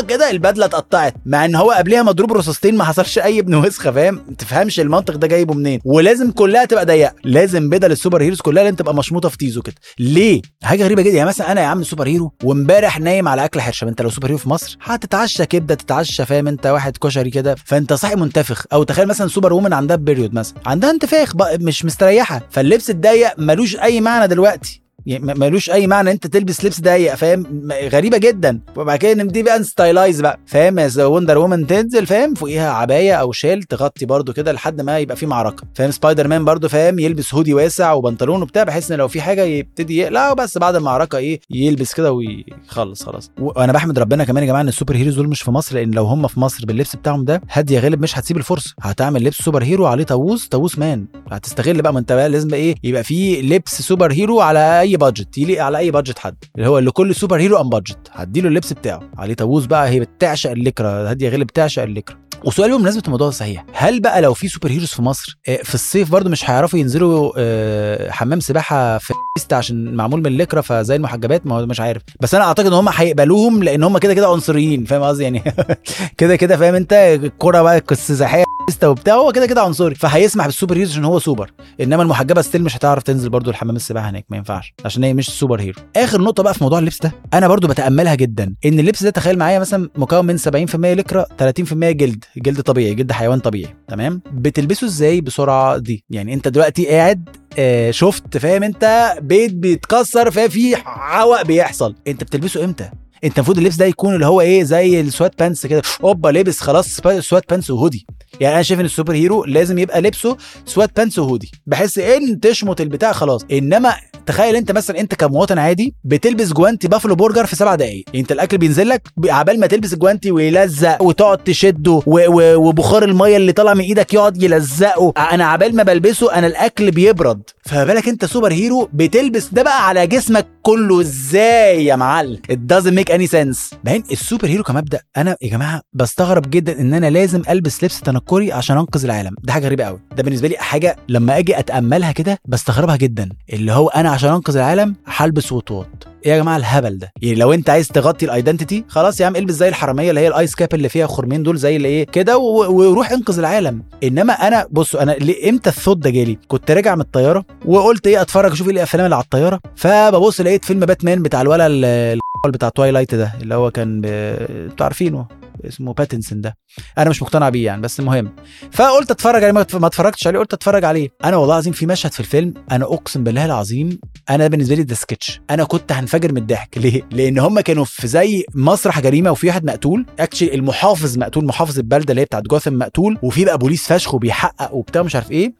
كده 0.00 0.30
البدلة 0.30 0.64
اتقطعت 0.66 1.14
مع 1.26 1.44
ان 1.44 1.54
هو 1.54 1.70
قبلها 1.70 2.02
مضروب 2.02 2.32
رصاصتين 2.32 2.76
ما 2.76 2.84
حصلش 2.84 3.18
أي 3.18 3.38
ابن 3.40 3.54
وسخه 3.54 3.92
فاهم؟ 3.92 4.14
ما 4.28 4.34
تفهمش 4.38 4.80
المنطق 4.80 5.16
ده 5.16 5.26
جايبه 5.26 5.54
منين. 5.54 5.80
ولازم 5.84 6.30
كلها 6.30 6.64
تبقى 6.64 6.86
ضيقة 6.86 7.12
لازم 7.24 7.68
بدل 7.70 7.92
ال 7.92 7.97
super 7.97 8.22
heroes 8.22 8.40
كلها 8.40 8.62
لازم 8.64 8.76
تبقى 8.76 8.94
مشموطة 8.94 9.28
في 9.28 9.36
تيزو 9.36 9.62
كده. 9.62 9.74
ليه؟ 9.98 10.42
حاجة 10.62 10.84
غريبة 10.84 11.02
جدا 11.02 11.16
يعني 11.16 11.28
مثلا 11.28 11.52
أنا 11.52 11.60
يا 11.60 11.66
عم 11.66 11.82
super 11.82 12.06
hero 12.08 12.32
وامبارح 12.44 13.00
نايم 13.00 13.28
على 13.28 13.44
أكل 13.44 13.60
حرشة 13.60 13.88
أنت 13.88 14.02
لو 14.02 14.10
super 14.10 14.28
hero 14.28 14.38
في 14.38 14.48
مصر 14.48 14.78
هتتعشى 14.82 15.46
كبدة 15.46 15.74
تتعشى 15.74 16.26
فاهم؟ 16.26 16.48
أنت 16.48 16.66
واحد 16.66 16.96
كشري 16.96 17.30
كده 17.30 17.54
فأنت 17.64 17.92
صاحي 17.92 18.14
منتفخ. 18.14 18.64
أو 18.72 18.82
تخيل 18.82 19.08
مثلا 19.08 19.28
Superwoman 19.28 19.72
عندها 19.72 19.96
period 19.96 20.34
مثلا 20.34 20.56
عندها 20.66 20.90
انتفاخ 20.90 21.32
مش 21.60 21.84
مستريحة 21.84 22.42
فاللبس 22.50 22.90
الضيق 22.90 23.30
ملوش 23.38 23.76
أي 23.76 24.00
معنى 24.00 24.28
دلوقتي. 24.28 24.85
يعني 25.06 25.24
ملوش 25.34 25.70
أي 25.70 25.86
معنى 25.86 26.10
أنت 26.10 26.26
تلبس 26.26 26.64
لبس 26.64 26.80
ضيق 26.80 27.14
فاهم؟ 27.14 27.68
غريبة 27.72 28.18
جدا. 28.18 28.60
وبعد 28.76 28.98
كده 28.98 29.22
دي 29.24 29.42
بقى 29.42 29.64
stylize 29.64 30.20
بقى 30.20 30.38
فاهم؟ 30.46 30.76
Wonder 30.98 31.38
Woman 31.38 31.66
تنزل 31.66 32.06
فاهم؟ 32.06 32.34
فوقيها 32.34 32.70
عباية 32.70 33.14
أو 33.14 33.32
شال 33.32 33.62
تغطي 33.62 34.06
برده 34.06 34.32
كده 34.32 34.52
لحد 34.52 34.80
ما 34.80 34.98
يبقى 34.98 35.16
في 35.16 35.26
معركة. 35.26 35.64
فاهم؟ 35.74 35.90
سبايدر 35.90 36.28
مان 36.28 36.44
برده 36.44 36.68
فاهم؟ 36.68 36.98
يلبس 36.98 37.34
هودي 37.34 37.54
واسع 37.54 37.92
وبنطلون 37.92 38.42
وبتاع 38.42 38.64
بحيث 38.64 38.90
إن 38.90 38.98
لو 38.98 39.08
في 39.08 39.20
حاجة 39.20 39.42
يبتدي 39.42 39.96
يقلع 39.96 40.30
وبس 40.30 40.58
بعد 40.58 40.74
المعركة 40.76 41.18
إيه 41.18 41.40
يلبس 41.50 41.94
كده 41.94 42.12
ويخلص 42.12 43.02
خلاص. 43.02 43.30
وأنا 43.40 43.72
بحمد 43.72 43.98
ربنا 43.98 44.24
كمان 44.24 44.42
يا 44.42 44.48
جماعة 44.48 44.62
إن 44.62 44.68
ال 44.68 44.73
super 44.73 44.96
heroes 44.96 45.14
دول 45.14 45.28
مش 45.28 45.42
في 45.42 45.50
مصر 45.50 45.76
لأن 45.76 45.90
لو 45.90 46.04
هم 46.04 46.26
في 46.28 46.40
مصر 46.40 46.66
باللبس 46.66 46.96
بتاعهم 46.96 47.24
ده 47.24 47.42
هادية 47.52 47.78
غالب 47.80 48.02
مش 48.02 48.18
هتسيب 48.18 48.36
الفرصة. 48.36 48.74
هتعمل 48.80 49.24
لبس 49.24 49.36
super 49.36 49.62
hero 49.64 49.86
عليه 49.86 50.04
طاووس 50.04 50.48
طاووس 50.48 50.78
man. 50.78 51.06
هتستغل 51.30 51.82
بقى 51.82 51.92
ما 51.92 51.98
أنت 51.98 52.12
بقى 52.12 52.28
لازم 52.28 52.54
إيه 52.54 52.74
يبقى 52.84 53.04
في 53.04 53.42
لبس 53.42 53.82
super 53.82 54.12
hero 54.12 54.40
على 54.40 54.80
أي 54.80 54.95
budget 54.96 55.38
يليق 55.38 55.64
على 55.64 55.78
أي 55.78 55.90
budget 55.90 56.18
حد. 56.18 56.36
اللي 56.56 56.68
هو 56.68 56.78
اللي 56.78 56.90
كل 56.90 57.14
super 57.14 57.40
hero 57.40 57.60
أم 57.60 57.68
budget 57.70 57.98
هديله 58.12 58.48
اللبس 58.48 58.72
بتاعه. 58.72 59.00
عليه 59.18 59.34
طاووس 59.34 59.66
بقى. 59.66 59.88
هي 59.88 60.00
بتعشق 60.00 60.50
الليكرا 60.50 61.10
هاديه 61.10 61.28
غالب 61.28 61.46
بتعشق 61.46 61.82
الليكرا 61.82 62.16
وسؤال 62.44 62.78
بمناسبة 62.78 63.02
الموضوع 63.06 63.30
صحيح. 63.30 63.64
هل 63.72 64.00
بقى 64.00 64.20
لو 64.20 64.34
في 64.34 64.48
super 64.48 64.70
heroes 64.70 64.88
في 64.88 65.02
مصر 65.02 65.38
في 65.62 65.74
الصيف 65.74 66.10
برضو 66.10 66.28
مش 66.28 66.50
هيعرفوا 66.50 66.78
ينزلوا 66.78 68.10
حمام 68.10 68.40
سباحة 68.40 68.98
في 68.98 69.14
عشان 69.52 69.94
معمول 69.94 70.20
من 70.20 70.26
الليكرا 70.26 70.60
فزي 70.60 70.96
المحجبات؟ 70.96 71.46
ما 71.46 71.54
هو 71.54 71.66
مش 71.66 71.80
عارف. 71.80 72.02
بس 72.20 72.34
أنا 72.34 72.44
أعتقد 72.44 72.66
إن 72.66 72.72
هم 72.72 72.88
هيقبلوهم 72.88 73.62
لأن 73.62 73.82
هم 73.82 73.98
كده 73.98 74.14
كده 74.14 74.28
عنصريين. 74.28 74.84
فاهم 74.84 75.02
قصدي 75.02 75.22
يعني؟ 75.22 75.42
كده 76.18 76.36
كده 76.36 76.56
فاهم 76.56 76.74
أنت؟ 76.74 76.92
الكوره 76.92 77.62
بقى 77.62 77.82
السزاحيه 77.92 78.44
وبتاع 78.84 79.14
هو 79.14 79.32
كده 79.32 79.46
كده 79.46 79.62
عنصري 79.62 79.94
فهيسمح 79.94 80.46
بال 80.46 80.76
superheroes 80.76 80.90
عشان 80.90 81.04
هو 81.04 81.18
سوبر. 81.18 81.50
إنما 81.80 82.02
المحجبة 82.02 82.42
still 82.42 82.62
مش 82.62 82.76
هتعرف 82.76 83.02
تنزل 83.02 83.28
برضو 83.28 83.50
الحمام 83.50 83.76
السباحة 83.76 84.10
هناك 84.10 84.24
ما 84.30 84.36
ينفعش 84.36 84.74
عشان 84.84 85.04
هي 85.04 85.14
مش 85.14 85.30
superhero. 85.30 85.74
آخر 85.96 86.20
نقطة 86.20 86.42
بقى 86.42 86.54
في 86.54 86.64
موضوع 86.64 86.78
اللبس 86.78 86.98
ده 87.00 87.12
أنا 87.34 87.48
برضو 87.48 87.68
بتأملها 87.68 88.14
جدا 88.14 88.54
إن 88.64 88.80
اللبس 88.80 89.02
ده 89.02 89.10
تخيل 89.10 89.38
معايا 89.38 89.58
مثلا 89.58 89.90
مكون 89.96 90.24
من 90.24 90.38
70% 90.38 90.74
لكرا 90.74 91.24
30% 91.40 91.72
جلد 91.72 92.24
جلد 92.36 92.60
طبيعي 92.60 92.94
جلد 92.94 93.12
حيوان 93.12 93.38
طبيعي 93.38 93.74
تمام؟ 93.88 94.22
بتلبسه 94.32 94.86
إزاي 94.86 95.20
بسرعة 95.20 95.78
دي؟ 95.78 96.04
يعني 96.10 96.34
أنت 96.34 96.48
دلوقتي 96.48 96.86
قاعد 96.86 97.28
آه 97.58 97.90
شفت 97.90 98.38
فاهم 98.38 98.62
أنت؟ 98.62 99.14
بيت 99.20 99.54
بيتكسر 99.54 100.30
ففي 100.30 100.74
عوق 100.86 101.42
بيحصل. 101.42 101.94
أنت 102.08 102.24
بتلبسه 102.24 102.64
إمتى؟ 102.64 102.90
أنت 103.24 103.36
المفروض 103.38 103.58
اللبس 103.58 103.76
ده 103.76 103.84
يكون 103.84 104.14
اللي 104.14 104.26
هو 104.26 104.40
إيه 104.40 104.62
زي 104.62 105.00
ال 105.00 105.38
sweatpants 105.38 105.66
كده 105.66 105.82
اوبا 106.04 106.28
لابس 106.28 106.60
خلاص 106.60 107.00
sweatpants 107.20 107.44
و 107.50 107.70
hoodie. 107.70 108.06
يعني 108.40 108.54
أنا 108.54 108.62
شايف 108.62 108.80
إن 108.80 108.84
ال 108.84 109.14
superhero 109.14 109.44
لازم 109.44 109.78
يبقى 109.78 110.00
لبسه 110.00 110.36
sweatpants 110.66 110.96
و 110.96 111.18
hoodie 111.18 111.50
بحيث 111.66 111.98
إن 111.98 112.40
تشمط 112.40 112.80
البتاع 112.80 113.12
خلاص. 113.12 113.44
إنما 113.52 113.94
تخيل 114.26 114.56
أنت 114.56 114.72
مثلا 114.72 115.00
أنت 115.00 115.14
كمواطن 115.14 115.58
عادي 115.58 115.94
بتلبس 116.04 116.52
جوانتي 116.52 116.88
Buffalo 116.88 117.14
Burger 117.14 117.46
في 117.46 117.56
سبع 117.56 117.74
دقائق 117.74 118.04
أنت 118.14 118.32
الأكل 118.32 118.58
بينزل 118.58 118.88
لك 118.88 119.02
عبال 119.28 119.60
ما 119.60 119.66
تلبس 119.66 119.92
الجوانتي 119.92 120.30
ويلزق 120.30 121.02
وتقعد 121.02 121.38
تشده 121.38 122.02
وبخار 122.06 123.04
المية 123.04 123.36
اللي 123.36 123.52
طالع 123.52 123.74
من 123.74 123.80
إيدك 123.80 124.14
يقعد 124.14 124.42
يلزقه. 124.42 125.12
أنا 125.18 125.44
عبال 125.44 125.76
ما 125.76 125.82
بلبسه 125.82 126.34
أنا 126.34 126.46
الأكل 126.46 126.90
بيبرد. 126.90 127.42
فما 127.62 127.84
بالك 127.84 128.08
أنت 128.08 128.24
superhero 128.24 128.88
بتلبس 128.92 129.48
ده 129.52 129.62
بقى 129.62 129.88
على 129.88 130.06
جسمك 130.06 130.46
كله. 130.62 131.00
إزاي 131.00 131.84
يا 131.84 131.96
معلم؟ 131.96 132.40
It 132.52 132.74
doesn't 132.74 132.94
make 132.98 133.12
any 133.16 133.26
sense. 133.30 133.74
بعدين 133.84 134.02
ال 134.12 134.48
superhero 134.48 134.62
كمبدأ 134.62 135.00
أنا 135.16 135.36
يا 135.42 135.48
جماعة 135.50 135.80
بستغرب 135.92 136.50
جدا 136.50 136.80
إن 136.80 136.94
أنا 136.94 137.10
لازم 137.10 137.42
ألبس 137.48 137.84
لبس 137.84 138.00
تنكري 138.26 138.52
عشان 138.52 138.78
انقذ 138.78 139.04
العالم. 139.04 139.34
ده 139.42 139.52
حاجة 139.52 139.66
غريبة 139.66 139.84
قوي. 139.84 140.00
ده 140.16 140.22
بالنسبة 140.22 140.48
لي 140.48 140.56
حاجة 140.58 140.96
لما 141.08 141.38
أجي 141.38 141.58
اتأملها 141.58 142.12
كده 142.12 142.38
بستغربها 142.44 142.96
جدا. 142.96 143.28
اللي 143.52 143.72
هو 143.72 143.88
أنا 143.88 144.10
عشان 144.10 144.30
انقذ 144.30 144.56
العالم 144.56 144.94
هلبس 145.06 145.52
وطواط 145.52 145.86
إيه 146.26 146.32
يا 146.32 146.38
جماعة 146.38 146.56
الهبل 146.56 146.98
ده؟ 146.98 147.12
يعني 147.22 147.34
لو 147.34 147.52
أنت 147.52 147.70
عايز 147.70 147.88
تغطي 147.88 148.26
ال 148.26 148.32
identity 148.32 148.84
خلاص 148.88 149.20
يا 149.20 149.26
عم 149.26 149.36
البس 149.36 149.54
زي 149.54 149.68
الحرامية 149.68 150.10
اللي 150.10 150.20
هي 150.20 150.28
ال 150.28 150.35
ice 150.35 150.54
cap 150.54 150.74
اللي 150.74 150.88
فيها 150.88 151.06
خرمين 151.06 151.42
دول 151.42 151.56
زي 151.56 151.76
اللي 151.76 151.88
إيه 151.88 152.06
كده 152.06 152.38
وروح 152.38 153.12
انقذ 153.12 153.38
العالم. 153.38 153.82
إنما 154.02 154.32
أنا 154.32 154.66
بصوا 154.70 155.02
أنا 155.02 155.16
إمتى 155.48 155.70
الثوت 155.70 155.96
ده 155.96 156.10
جالي؟ 156.10 156.38
كنت 156.48 156.70
راجع 156.70 156.94
من 156.94 157.00
الطيارة 157.00 157.44
وقلت 157.64 158.06
إيه 158.06 158.20
أتفرج 158.22 158.52
أشوف 158.52 158.66
إيه 158.68 158.74
الأفلام 158.74 159.04
اللي 159.04 159.16
على 159.16 159.24
الطيارة. 159.24 159.60
فببص 159.76 160.40
لقيت 160.40 160.64
فيلم 160.64 160.80
باتمان 160.80 161.22
بتاع 161.22 161.40
الولا 161.40 162.18
بتاع 162.46 162.68
Twilight 162.68 163.14
ده 163.14 163.32
اللي 163.42 163.54
هو 163.54 163.70
كان 163.70 164.00
ب... 164.00 164.06
أنتوا 164.06 164.84
عارفينه. 164.84 165.26
اسمه 165.64 165.92
باتنسون 165.94 166.40
ده. 166.40 166.56
أنا 166.98 167.10
مش 167.10 167.22
مقتنع 167.22 167.48
بيه 167.48 167.66
يعني 167.66 167.82
بس 167.82 168.00
المهم. 168.00 168.36
فقلت 168.72 169.10
أتفرج 169.10 169.42
عليه 169.44 169.52
ما 169.52 169.60
اتفرجتش 169.60 170.26
عليه 170.26 170.38
قلت 170.38 170.52
أتفرج 170.52 170.84
عليه. 170.84 171.08
أنا 171.24 171.36
والله 171.36 171.54
العظيم 171.54 171.72
في 171.72 171.86
مشهد 171.86 172.12
في 172.12 172.20
الفيلم 172.20 172.54
أنا 172.70 172.84
أقسم 172.84 173.24
بالله 173.24 173.44
العظيم 173.44 173.98
أنا 174.30 174.48
بالنسبة 174.48 174.74
لي 174.74 174.82
ده 174.82 174.94
سكتش 174.94 175.40
أنا 175.50 175.64
كنت 175.64 175.92
هنفجر 175.92 176.32
من 176.32 176.38
الضحك. 176.38 176.78
ليه؟ 176.86 177.02
لأن 177.10 177.38
هم 177.38 177.60
كانوا 177.60 177.84
في 177.84 178.08
زي 178.08 178.44
مسرح 178.54 179.00
جريمة 179.00 179.30
وفي 179.30 179.46
واحد 179.46 179.64
مقتول. 179.64 180.06
اكشلي 180.18 180.54
المحافظ 180.54 181.18
مقتول 181.18 181.44
محافظ 181.44 181.78
البلدة 181.78 182.10
اللي 182.10 182.20
هي 182.20 182.24
بتاعت 182.24 182.42
جوثم 182.42 182.74
مقتول. 182.78 183.18
وفي 183.22 183.44
بقى 183.44 183.58
بوليس 183.58 183.92
فشخ 183.92 184.14
وبيحقق 184.14 184.74
وبتاع 184.74 185.02
مش 185.02 185.14
عارف 185.14 185.30
إيه. 185.30 185.54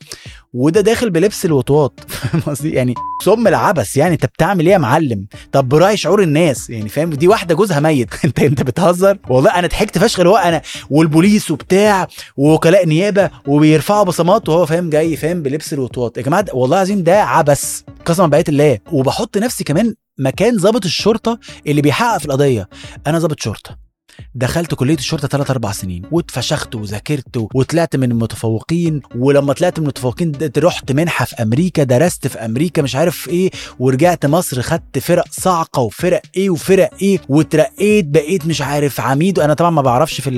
وده 0.53 0.81
داخل 0.81 1.11
بلبس 1.11 1.45
الوطواط. 1.45 2.01
فاهم 2.09 2.41
قصدي؟ 2.41 2.71
يعني 2.71 2.95
صم 3.25 3.47
العبث 3.47 3.97
يعني. 3.97 4.15
أنت 4.15 4.27
بتعمل 4.27 4.67
إيه 4.67 4.73
يا 4.73 4.79
معلم؟ 4.79 5.27
طب 5.53 5.69
براعي 5.69 5.97
شعور 5.97 6.23
الناس. 6.23 6.71
يعني 6.71 6.89
فاهم؟ 6.89 7.11
دي 7.11 7.29
واحدة 7.29 7.55
جوزها 7.55 7.81
ميت. 7.81 8.09
أنت 8.25 8.41
أنت 8.41 8.63
بتهزر؟ 8.63 9.19
والله 9.29 9.51
أنا 9.51 9.67
ضحكت 9.87 9.99
فشخ 9.99 10.21
اللي 10.21 10.31
هو 10.31 10.37
أنا 10.37 10.63
والبوليس 10.91 11.51
وبتاع 11.51 12.09
ووكلاء 12.37 12.87
نيابة 12.87 13.31
وبيرفعوا 13.47 14.05
بصمات 14.05 14.49
وهو 14.49 14.67
فاهم 14.67 14.91
جاي 14.91 15.17
فاهم 15.17 15.43
بلبس 15.43 15.73
الوطواط. 15.73 16.19
يا 16.19 16.23
جماعة 16.23 16.45
والله 16.53 16.77
العظيم 16.77 17.03
ده 17.03 17.23
عبث 17.23 17.81
قسما 18.05 18.27
بآية 18.27 18.45
الله 18.49 18.79
وبحط 18.93 19.39
نفسي 19.39 19.65
كمان 19.65 19.95
مكان 20.19 20.57
ضابط 20.57 20.85
الشرطة 20.85 21.39
اللي 21.67 21.83
بيحقق 21.83 22.19
في 22.19 22.27
القضية. 22.27 22.69
أنا 23.07 23.19
ضابط 23.19 23.41
شرطة. 23.41 23.86
دخلت 24.35 24.75
كلية 24.75 24.95
الشرطة 24.95 25.29
ثلاث 25.29 25.51
أربع 25.51 25.73
سنين 25.73 26.03
واتفشخت 26.11 26.75
وذاكرت 26.75 27.49
وطلعت 27.55 27.97
من 27.97 28.11
المتفوقين 28.11 29.03
ولما 29.17 29.53
طلعت 29.53 29.79
من 29.79 29.85
المتفوقين 29.85 30.33
رحت 30.59 30.93
منحة 30.93 31.25
في 31.25 31.43
أمريكا 31.43 31.83
درست 31.83 32.27
في 32.27 32.39
أمريكا 32.39 32.83
مش 32.83 32.97
عارف 32.97 33.29
إيه 33.29 33.51
ورجعت 33.79 34.27
مصر 34.27 34.63
خدت 34.63 34.99
فرق 34.99 35.25
صاعقة 35.31 35.83
وفرق 35.83 36.23
إيه 36.37 36.51
وفرق 36.51 36.91
إيه 37.03 37.19
واترقيت 37.29 38.05
بقيت 38.05 38.47
مش 38.47 38.63
عارف 38.63 39.01
عميد 39.01 39.39
أنا 39.39 39.55
طبعا 39.55 39.71
ما 39.71 39.83
بعرفش 39.83 40.21
في 40.21 40.31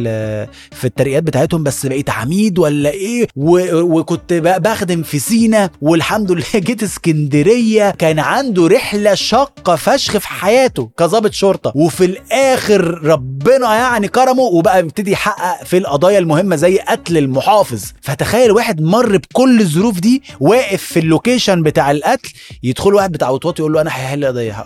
في 0.72 0.84
الترقيات 0.84 1.22
بتاعتهم 1.22 1.62
بس 1.62 1.86
بقيت 1.86 2.10
عميد 2.10 2.58
ولا 2.58 2.90
إيه 2.90 3.26
وكنت 3.36 4.32
بخدم 4.32 5.02
في 5.02 5.18
سينا 5.18 5.70
والحمد 5.82 6.32
لله 6.32 6.44
جيت 6.68 6.82
اسكندرية 6.82 7.90
كان 7.90 8.18
عنده 8.18 8.66
رحلة 8.66 9.14
شاقة 9.14 9.76
فشخ 9.76 10.18
في 10.18 10.28
حياته 10.28 10.90
كظابط 10.98 11.32
شرطة 11.32 11.72
وفي 11.74 12.04
الآخر 12.04 13.04
ربنا 13.04 13.67
يعني 13.74 14.08
كرمه 14.08 14.42
وبقى 14.42 14.82
بيبتدي 14.82 15.12
يحقق 15.12 15.64
في 15.64 15.78
القضايا 15.78 16.18
المهمة 16.18 16.56
زي 16.56 16.78
قتل 16.78 17.18
المحافظ. 17.18 17.92
فتخيل 18.02 18.52
واحد 18.52 18.80
مر 18.80 19.16
بكل 19.16 19.60
الظروف 19.60 20.00
دي 20.00 20.22
واقف 20.40 20.82
في 20.82 20.98
ال 20.98 21.05
location 21.05 21.62
بتاع 21.62 21.90
القتل 21.90 22.32
يدخل 22.62 22.94
واحد 22.94 23.12
بتاع 23.12 23.30
وطواط 23.30 23.58
يقول 23.58 23.72
له 23.72 23.80
أنا 23.80 23.90
هحل 23.90 24.26
قضية. 24.26 24.64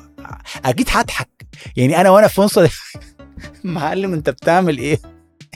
أكيد 0.64 0.88
هضحك. 0.90 1.28
يعني 1.76 2.00
أنا 2.00 2.10
وأنا 2.10 2.28
في 2.28 2.40
نص 2.40 2.58
معلم 3.64 4.12
أنت 4.12 4.30
بتعمل 4.30 4.78
إيه؟ 4.78 4.98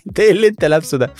أنت 0.06 0.20
إيه 0.20 0.30
اللي 0.30 0.46
أنت 0.48 0.64
لابسه 0.64 0.98
ده؟ 0.98 1.14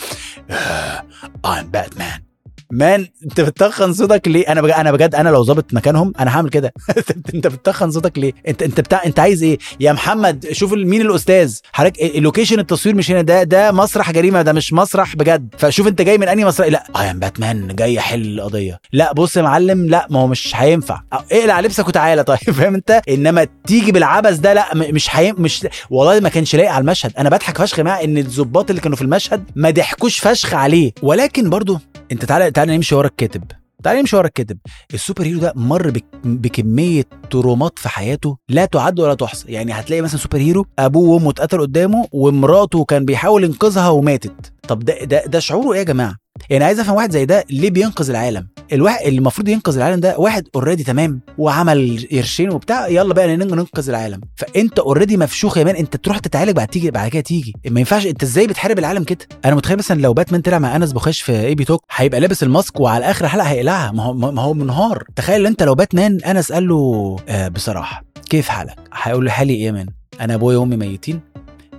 I'm 1.47 1.67
Batman. 1.77 2.26
man 2.71 3.07
انت 3.25 3.41
بتتخن 3.41 3.93
صوتك 3.93 4.29
ليه؟ 4.29 4.53
أنا 4.53 4.81
أنا 4.81 4.93
بجد 4.93 5.15
أنا 5.15 5.29
لو 5.29 5.45
ظابط 5.45 5.75
مكانهم 5.75 6.13
أنا 6.21 6.37
هعمل 6.37 6.51
كده. 6.51 6.73
انت 7.35 7.47
بتتخن 7.47 7.91
صوتك 7.91 8.19
ليه؟ 8.19 8.33
انت 8.49 8.63
انت 8.63 8.81
بتاع 8.81 9.05
انت 9.07 9.19
عايز 9.19 9.43
إيه؟ 9.43 9.59
يا 9.81 9.93
محمد 9.93 10.47
شوف 10.53 10.73
مين 10.73 11.01
الأستاذ؟ 11.01 11.59
حضرتك 11.73 12.01
ال 12.03 12.09
location 12.09 12.59
التصوير 12.59 12.95
مش 12.95 13.11
هنا 13.11 13.23
ده 13.23 13.43
ده 13.43 13.73
مسرح 13.73 14.11
جريمة 14.11 14.43
ده 14.43 14.53
مش 14.53 14.73
مسرح 14.73 15.17
بجد. 15.17 15.55
فشوف 15.59 15.87
انت 15.87 16.03
جاي 16.03 16.19
من 16.19 16.29
انهي 16.29 16.45
مسرح؟ 16.45 16.67
لا 16.67 16.85
I'm 17.01 17.19
Batman 17.19 17.77
جاي 17.77 17.99
احل 17.99 18.39
القضية. 18.39 18.81
لا 18.93 19.13
بص 19.13 19.37
يا 19.37 19.43
معلم 19.43 19.87
لا 19.87 20.07
ما 20.11 20.21
هو 20.21 20.27
مش 20.27 20.53
هينفع. 20.57 21.01
اقلع 21.13 21.61
لبسك 21.61 21.89
وتعالى. 21.89 22.25
طيب 22.37 22.39
فاهم 22.39 22.75
انت؟ 22.75 23.03
انما 23.09 23.47
تيجي 23.67 23.93
بالعبث 23.93 24.37
ده 24.37 24.55
لا 24.55 24.75
مش 24.75 25.17
هي 25.17 25.33
مش 25.33 25.67
والله 25.91 26.21
ما 26.21 26.29
كانش 26.29 26.57
لايق 26.57 26.71
على 26.71 26.81
المشهد. 26.81 27.13
أنا 27.19 27.31
بضحك 27.31 27.59
فشخ 27.59 27.81
مع 27.81 28.01
إن 28.01 28.19
الظباط 28.19 28.71
اللي 28.71 28.83
كانوا 28.83 28.97
في 28.97 29.03
المشهد 29.03 29.45
ما 29.57 29.71
ضحكوش 29.71 30.19
فشخ 30.19 30.55
عليه. 30.55 30.93
ولكن 31.03 31.51
برضو 31.51 31.79
انت 32.13 32.25
تعالى 32.25 32.51
تعالى 32.51 32.77
نمشي 32.77 32.95
ورا 32.95 33.07
الكاتب. 33.07 33.43
تعالى 33.83 34.01
نمشي 34.01 34.17
ورا 34.17 34.27
الكاتب. 34.27 34.59
ال 34.95 35.23
superhero 35.25 35.41
ده 35.41 35.53
مر 35.57 35.91
بك 35.91 36.05
بكمية 36.25 37.05
ترومات 37.31 37.79
في 37.79 37.89
حياته 37.89 38.39
لا 38.49 38.65
تعد 38.65 39.01
ولا 39.01 39.15
تحصى. 39.15 39.53
يعني 39.53 39.73
هتلاقي 39.73 40.03
مثلا 40.03 40.21
superhero 40.21 40.67
أبوه 40.79 41.09
وأمه 41.09 41.31
اتقتلوا 41.31 41.67
قدامه 41.67 42.07
ومراته 42.13 42.85
كان 42.85 43.05
بيحاول 43.05 43.45
ينقذها 43.45 43.89
وماتت. 43.89 44.53
طب 44.69 44.85
ده 44.85 45.05
ده, 45.05 45.27
ده 45.27 45.39
شعوره 45.39 45.73
إيه 45.73 45.79
يا 45.79 45.85
جماعة؟ 45.85 46.17
يعني 46.51 46.65
عايز 46.65 46.81
افهم 46.81 46.97
واحد 46.97 47.11
زي 47.13 47.25
ده 47.25 47.45
ليه 47.51 47.71
بينقذ 47.71 48.11
العالم؟ 48.11 48.49
الواحد 48.73 49.07
اللي 49.07 49.19
المفروض 49.19 49.49
ينقذ 49.49 49.77
العالم 49.77 50.01
ده 50.01 50.19
واحد 50.19 50.49
already 50.55 50.85
تمام 50.85 51.21
وعمل 51.39 52.09
قرشين 52.13 52.51
وبتاع 52.51 52.89
يلا 52.89 53.15
بقى 53.15 53.37
ننقذ 53.37 53.89
العالم. 53.89 54.21
فانت 54.37 54.79
already 54.79 55.17
مفشوخ 55.17 55.59
يا 55.59 55.65
man 55.65 55.77
انت 55.77 55.97
تروح 55.97 56.19
تتعالج 56.19 56.51
بعد 56.51 56.69
تيجي 56.69 56.91
بعد 56.91 57.11
كده 57.11 57.23
تيجي. 57.23 57.53
ما 57.71 57.81
ينفعش 57.81 58.07
انت 58.07 58.23
إزاي 58.23 58.47
بتحارب 58.47 58.79
العالم 58.79 59.05
كده؟ 59.05 59.19
أنا 59.45 59.55
متخيل 59.55 59.79
مثلا 59.79 60.01
لو 60.01 60.13
باتمان 60.15 60.41
طلع 60.41 60.59
مع 60.59 60.77
أنس 60.77 60.93
بخش 60.93 61.23
في 61.23 61.41
AB 61.47 61.65
Talks 61.65 61.85
هيبقى 61.97 62.21
لابس 62.21 62.43
ال 62.43 62.50
mask 62.50 62.81
وعلى 62.81 63.11
آخر 63.11 63.25
الحلقة 63.25 63.47
هيقلعها. 63.47 63.93
ما 63.93 64.03
هو 64.03 64.15
ما 64.15 64.43
هو 64.43 64.55
منهار. 64.55 65.05
تخيل 65.17 65.47
انت 65.47 65.63
لو 65.63 65.75
باتمان 65.75 66.21
أنس 66.25 66.53
قال 66.53 66.69
له 66.69 67.17
آه 67.29 67.49
بصراحة 67.49 68.05
كيف 68.31 68.49
حالك؟ 68.49 68.77
هيقول 68.95 69.25
له 69.25 69.31
حالي 69.31 69.55
إيه 69.55 69.65
يا 69.65 69.73
man؟ 69.73 69.87
أنا 70.21 70.35
أبويا 70.35 70.57
وأمي 70.59 70.77
ميتين 70.77 71.21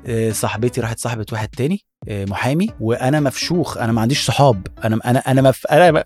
آه 0.07 0.31
صاحبتي 0.31 0.81
راحت 0.81 0.99
صاحبت 0.99 1.33
واحد 1.33 1.47
تاني. 1.47 1.87
محامي 2.09 2.69
وأنا 2.79 3.19
مفشوخ. 3.19 3.77
أنا 3.77 3.91
ما 3.91 4.01
عنديش 4.01 4.25
صحاب. 4.25 4.67
أنا 4.83 4.99
أنا 5.05 5.19
أنا 5.19 5.41
مف... 5.41 5.67
أنا 5.71 6.03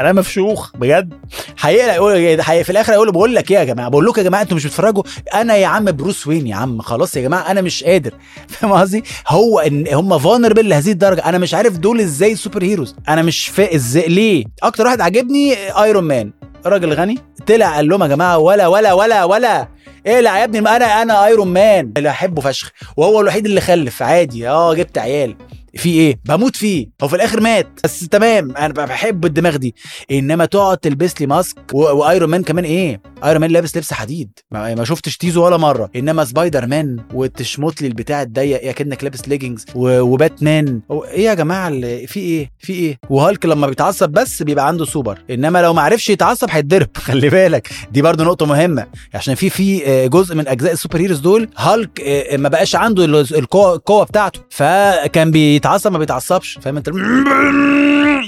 أنا 0.00 0.12
مفشوخ 0.12 0.76
بجد. 0.76 1.14
حي... 1.56 2.64
في 2.64 2.70
الآخر 2.70 2.92
هيقول 2.92 3.12
بقول 3.12 3.34
لك 3.34 3.50
إيه 3.50 3.58
يا 3.58 3.64
جماعة؟ 3.64 3.88
بقول 3.88 4.06
لكم 4.06 4.20
يا 4.20 4.24
جماعة 4.26 4.42
أنتوا 4.42 4.56
مش 4.56 4.66
بتتفرجوا؟ 4.66 5.02
أنا 5.34 5.56
يا 5.56 5.66
عم 5.66 5.84
Bruce 5.84 6.26
Wayne 6.26 6.46
يا 6.46 6.56
عم؟ 6.56 6.80
خلاص 6.82 7.16
يا 7.16 7.22
جماعة 7.22 7.50
أنا 7.50 7.60
مش 7.60 7.84
قادر. 7.84 8.12
فاهم 8.48 8.72
قصدي؟ 8.72 9.04
هو 9.28 9.58
ان 9.58 9.88
هم 9.94 10.18
vulnerable 10.18 10.68
لهذه 10.68 10.92
الدرجة. 10.92 11.20
أنا 11.28 11.38
مش 11.38 11.54
عارف 11.54 11.78
دول 11.78 12.00
إزاي 12.00 12.36
superheroes 12.36 12.96
أنا 13.08 13.22
مش 13.22 13.48
فاهم 13.48 13.74
إزاي 13.74 14.08
ليه؟ 14.08 14.44
أكتر 14.62 14.84
واحد 14.86 15.00
عجبني 15.00 15.54
Iron 15.82 16.04
Man 16.04 16.32
راجل 16.66 16.92
غني. 16.92 17.18
طلع 17.46 17.74
قال 17.74 17.88
لهم 17.88 18.02
يا 18.02 18.08
جماعة 18.08 18.38
ولا 18.38 18.66
ولا 18.66 18.92
ولا 18.92 19.24
ولا. 19.24 19.68
اقلع 20.06 20.38
يا 20.38 20.44
ابني 20.44 20.58
أنا 20.58 21.02
أنا 21.02 21.26
Iron 21.26 21.48
Man 21.48 21.92
اللي 21.96 22.10
أحبه 22.10 22.42
فشخ. 22.42 22.72
وهو 22.96 23.20
الوحيد 23.20 23.46
اللي 23.46 23.60
خلف. 23.60 24.02
عادي. 24.02 24.48
آه 24.48 24.74
جبت 24.74 24.98
عيال. 24.98 25.36
في 25.74 25.88
إيه؟ 25.88 26.20
بموت 26.24 26.56
فيه. 26.56 26.86
هو 27.02 27.08
في 27.08 27.16
الآخر 27.16 27.40
مات. 27.40 27.68
بس 27.84 28.08
تمام. 28.08 28.56
أنا 28.56 28.72
بحب 28.72 29.24
الدماغ 29.24 29.56
دي. 29.56 29.74
إنما 30.10 30.44
تقعد 30.44 30.78
تلبس 30.78 31.20
لي 31.20 31.26
mask 31.26 31.58
و 31.72 31.84
Iron 31.84 32.30
Man 32.30 32.42
كمان 32.42 32.64
إيه؟ 32.64 33.00
Iron 33.24 33.40
Man 33.40 33.50
لابس 33.50 33.76
لبس 33.76 33.92
حديد. 33.92 34.30
ما, 34.50 34.74
ما 34.74 34.84
شفتش 34.84 35.16
تيزو 35.16 35.44
ولا 35.44 35.56
مرة. 35.56 35.90
إنما 35.96 36.24
سبايدر 36.24 36.66
مان 36.66 36.96
وتشمط 37.14 37.82
لي 37.82 37.88
البتاع 37.88 38.22
الضيق 38.22 38.60
إيه 38.60 38.72
كأنك 38.72 39.04
لابس 39.04 39.28
leggings 39.28 39.64
و 39.74 39.87
Batman. 39.87 40.80
إيه 40.90 41.24
يا 41.24 41.34
جماعة 41.34 41.70
في 42.06 42.16
إيه؟ 42.20 42.50
في 42.58 42.72
إيه؟ 42.72 42.98
وهالك 43.10 43.46
لما 43.46 43.66
بيتعصب 43.66 44.08
بس 44.10 44.42
بيبقى 44.42 44.66
عنده 44.68 44.84
سوبر. 44.84 45.18
إنما 45.30 45.62
لو 45.62 45.72
ما 45.74 45.82
عرفش 45.82 46.10
يتعصب 46.10 46.48
هيتضرب. 46.50 46.88
خلي 47.06 47.28
بالك. 47.28 47.68
دي 47.92 48.02
برضو 48.02 48.24
نقطة 48.24 48.46
مهمة. 48.46 48.86
عشان 49.14 49.34
في 49.34 49.50
في 49.50 49.86
آه، 49.86 50.06
جزء 50.06 50.34
من 50.34 50.48
أجزاء 50.48 50.72
السوبر 50.72 50.98
هيروز 51.00 51.18
دول 51.18 51.48
هالك 51.56 52.00
آه، 52.00 52.36
ما 52.36 52.48
بقاش 52.48 52.76
عنده 52.76 53.04
ال- 53.04 53.36
القوه 53.36 54.04
بتاعته. 54.04 54.40
فكان 54.50 55.30
بيتعصب 55.30 55.92
ما 55.92 55.98
بيتعصبش. 55.98 56.58
فاهم 56.62 56.76
أنت؟ 56.76 56.88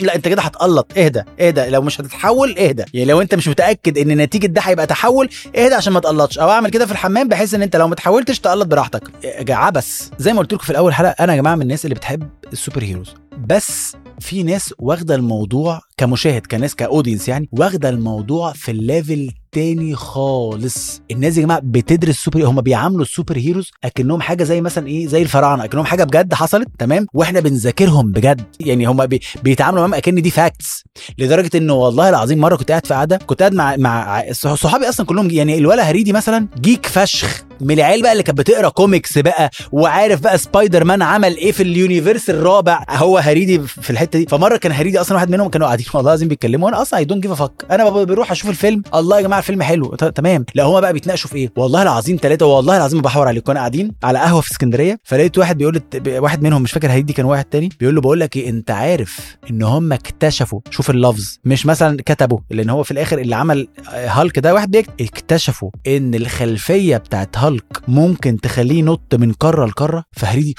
لا 0.02 0.14
أنت 0.14 0.28
كده 0.28 0.42
هتقلط. 0.42 0.92
اهدى. 0.98 1.22
اهدى. 1.40 1.68
لو 1.70 1.82
مش 1.82 2.00
هتتحول 2.00 2.58
اهدى. 2.58 2.84
يعني 2.94 3.10
لو 3.10 3.20
أنت 3.20 3.34
مش 3.34 3.48
متأكد 3.48 3.98
إن 3.98 4.16
نتيجة 4.16 4.46
ده 4.46 4.60
هيبقى 4.78 4.86
تحول. 4.86 5.28
اهدى 5.56 5.74
عشان 5.74 5.92
ما 5.92 6.00
تقلطش. 6.00 6.38
أو 6.38 6.50
اعمل 6.50 6.70
كده 6.70 6.86
في 6.86 6.92
الحمام 6.92 7.28
بحيث 7.28 7.54
إن 7.54 7.62
انت 7.62 7.76
لو 7.76 7.88
ما 7.88 7.94
تحولتش 7.94 8.40
تقلط 8.40 8.66
براحتك. 8.66 9.02
عبث 9.50 10.10
زي 10.18 10.32
ما 10.32 10.38
قلت 10.38 10.52
لكم 10.52 10.64
في 10.64 10.70
الأول 10.70 10.94
حلقة 10.94 11.10
أنا 11.24 11.32
يا 11.32 11.38
جماعة 11.40 11.54
من 11.54 11.62
الناس 11.62 11.84
اللي 11.84 11.94
بتحب 11.94 12.28
ال 12.52 12.82
superheroes. 12.82 13.14
بس 13.46 13.96
في 14.20 14.42
ناس 14.42 14.74
واخدة 14.78 15.14
الموضوع 15.14 15.80
كمشاهد 15.96 16.46
كناس 16.46 16.74
ك 16.74 16.80
audience 16.80 17.28
يعني 17.28 17.48
واخدة 17.52 17.88
الموضوع 17.88 18.52
في 18.52 18.70
ال 18.70 18.80
level 18.80 19.30
تاني 19.52 19.94
خالص. 19.94 21.00
الناس 21.10 21.36
يا 21.36 21.42
جماعة 21.42 21.60
بتدرس 21.64 22.16
سوبر 22.16 22.44
هم 22.46 22.60
بيعاملوا 22.60 23.02
ال 23.02 23.36
superheroes 23.38 23.70
أكنهم 23.84 24.20
حاجة 24.20 24.44
زي 24.44 24.60
مثلا 24.60 24.86
إيه 24.86 25.06
زي 25.06 25.22
الفراعنة. 25.22 25.64
أكنهم 25.64 25.84
حاجة 25.84 26.04
بجد 26.04 26.34
حصلت 26.34 26.68
تمام؟ 26.78 27.06
وإحنا 27.14 27.40
بنذاكرهم 27.40 28.12
بجد. 28.12 28.42
يعني 28.60 28.86
هم 28.86 29.06
بي 29.06 29.20
بيتعاملوا 29.42 29.80
معاهم 29.80 29.94
أكن 29.94 30.14
دي 30.22 30.30
facts 30.30 30.84
لدرجة 31.18 31.50
إنه 31.58 31.72
والله 31.74 32.08
العظيم 32.08 32.38
مرة 32.38 32.56
كنت 32.56 32.70
قاعد 32.70 32.86
في 32.86 32.94
قعدة 32.94 33.16
كنت 33.16 33.40
قاعد 33.40 33.54
مع 33.54 33.76
مع 33.76 34.24
صح- 34.32 34.54
صحابي 34.54 34.88
أصلا 34.88 35.06
كلهم 35.06 35.30
يعني 35.30 35.58
الولا 35.58 35.82
هريدي 35.90 36.12
مثلا 36.12 36.48
geek 36.60 36.86
فشخ. 36.86 37.47
من 37.60 37.74
العيال 37.74 38.02
بقى 38.02 38.12
اللي 38.12 38.22
كانت 38.22 38.38
بتقرا 38.38 38.68
كوميكس 38.68 39.18
بقى 39.18 39.50
وعارف 39.72 40.20
بقى 40.20 40.38
سبايدر 40.38 40.84
مان 40.84 41.02
عمل 41.02 41.36
إيه 41.36 41.52
في 41.52 41.62
ال 41.62 41.70
universe 41.70 42.30
الرابع. 42.30 42.84
هو 42.90 43.18
هريدي 43.18 43.58
في 43.58 43.90
الحتة 43.90 44.18
دي. 44.18 44.26
فمرة 44.26 44.56
كان 44.56 44.72
هريدي 44.72 45.00
أصلا 45.00 45.14
واحد 45.16 45.30
منهم 45.30 45.48
كانوا 45.48 45.66
قاعدين 45.66 45.86
والله 45.94 46.10
العظيم 46.10 46.28
بيتكلموا. 46.28 46.66
وأنا 46.66 46.82
أصلا 46.82 46.98
I 46.98 47.04
don't 47.04 47.22
give 47.22 47.32
a 47.32 47.36
fuck 47.36 47.52
أنا 47.70 47.90
بروح 47.90 48.30
أشوف 48.30 48.50
الفيلم 48.50 48.82
الله 48.94 49.16
يا 49.16 49.22
جماعة 49.22 49.38
الفيلم 49.38 49.62
حلو. 49.62 49.88
تمام. 49.94 50.44
لا 50.54 50.62
هما 50.64 50.80
بقى 50.80 50.92
بيتناقشوا 50.92 51.30
في 51.30 51.36
إيه؟ 51.36 51.52
والله 51.56 51.82
العظيم 51.82 52.18
ثلاثة 52.22 52.46
والله 52.46 52.76
العظيم 52.76 53.00
بحور 53.02 53.28
عليك 53.28 53.42
كنا 53.42 53.58
قاعدين 53.58 53.92
على 54.04 54.18
قهوة 54.18 54.40
في 54.40 54.50
اسكندرية 54.50 54.98
فلقيت 55.04 55.38
واحد 55.38 55.58
بيقول 55.58 55.80
واحد 56.06 56.42
منهم 56.42 56.62
مش 56.62 56.72
فاكر 56.72 56.92
هريدي 56.92 57.12
كان 57.12 57.26
واحد 57.26 57.44
تاني 57.44 57.68
بيقول 57.80 57.94
له 57.94 58.00
بقول 58.00 58.20
لك 58.20 58.36
إيه 58.36 58.48
أنت 58.48 58.70
عارف 58.70 59.36
إن 59.50 59.62
هم 59.62 59.92
اكتشفوا 59.92 60.60
شوف 60.70 60.90
اللفظ 60.90 61.36
مش 61.44 61.66
مثلا 61.66 61.96
كتبوا 62.06 62.38
لأن 62.50 62.70
هو 62.70 62.82
في 62.82 62.90
الآخر 62.90 63.18
اللي 63.18 63.36
عمل 63.36 63.68
آه، 63.92 64.08
هالك 64.08 64.38
ده 64.38 64.54
واحد 64.54 64.70
بيكتب 64.70 64.92
اكتشفوا 65.00 65.70
إن 65.86 66.14
الخلفية 66.14 66.96
بتاعت 66.96 67.36
هالك 67.48 67.82
ممكن 67.88 68.40
تخليه 68.40 68.78
ينط 68.78 69.14
من 69.14 69.32
قارة 69.32 69.66
لقارة؟ 69.66 70.04
فهريدي 70.12 70.54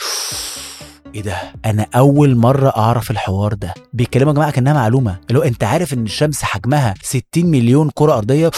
إيه 1.16 1.22
ده؟ 1.22 1.38
أنا 1.66 1.86
أول 1.96 2.36
مرة 2.36 2.70
أعرف 2.70 3.12
الحوار 3.12 3.54
ده. 3.54 3.74
بيتكلموا 3.94 4.30
يا 4.32 4.36
جماعة 4.36 4.52
كأنها 4.52 4.74
معلومة. 4.74 5.20
اللي 5.30 5.40
هو 5.40 5.44
أنت 5.44 5.64
عارف 5.64 5.94
إن 5.94 6.04
الشمس 6.04 6.44
حجمها 6.44 6.94
60 7.02 7.22
مليون 7.46 7.90
كرة 7.94 8.14
أرضية؟ 8.18 8.52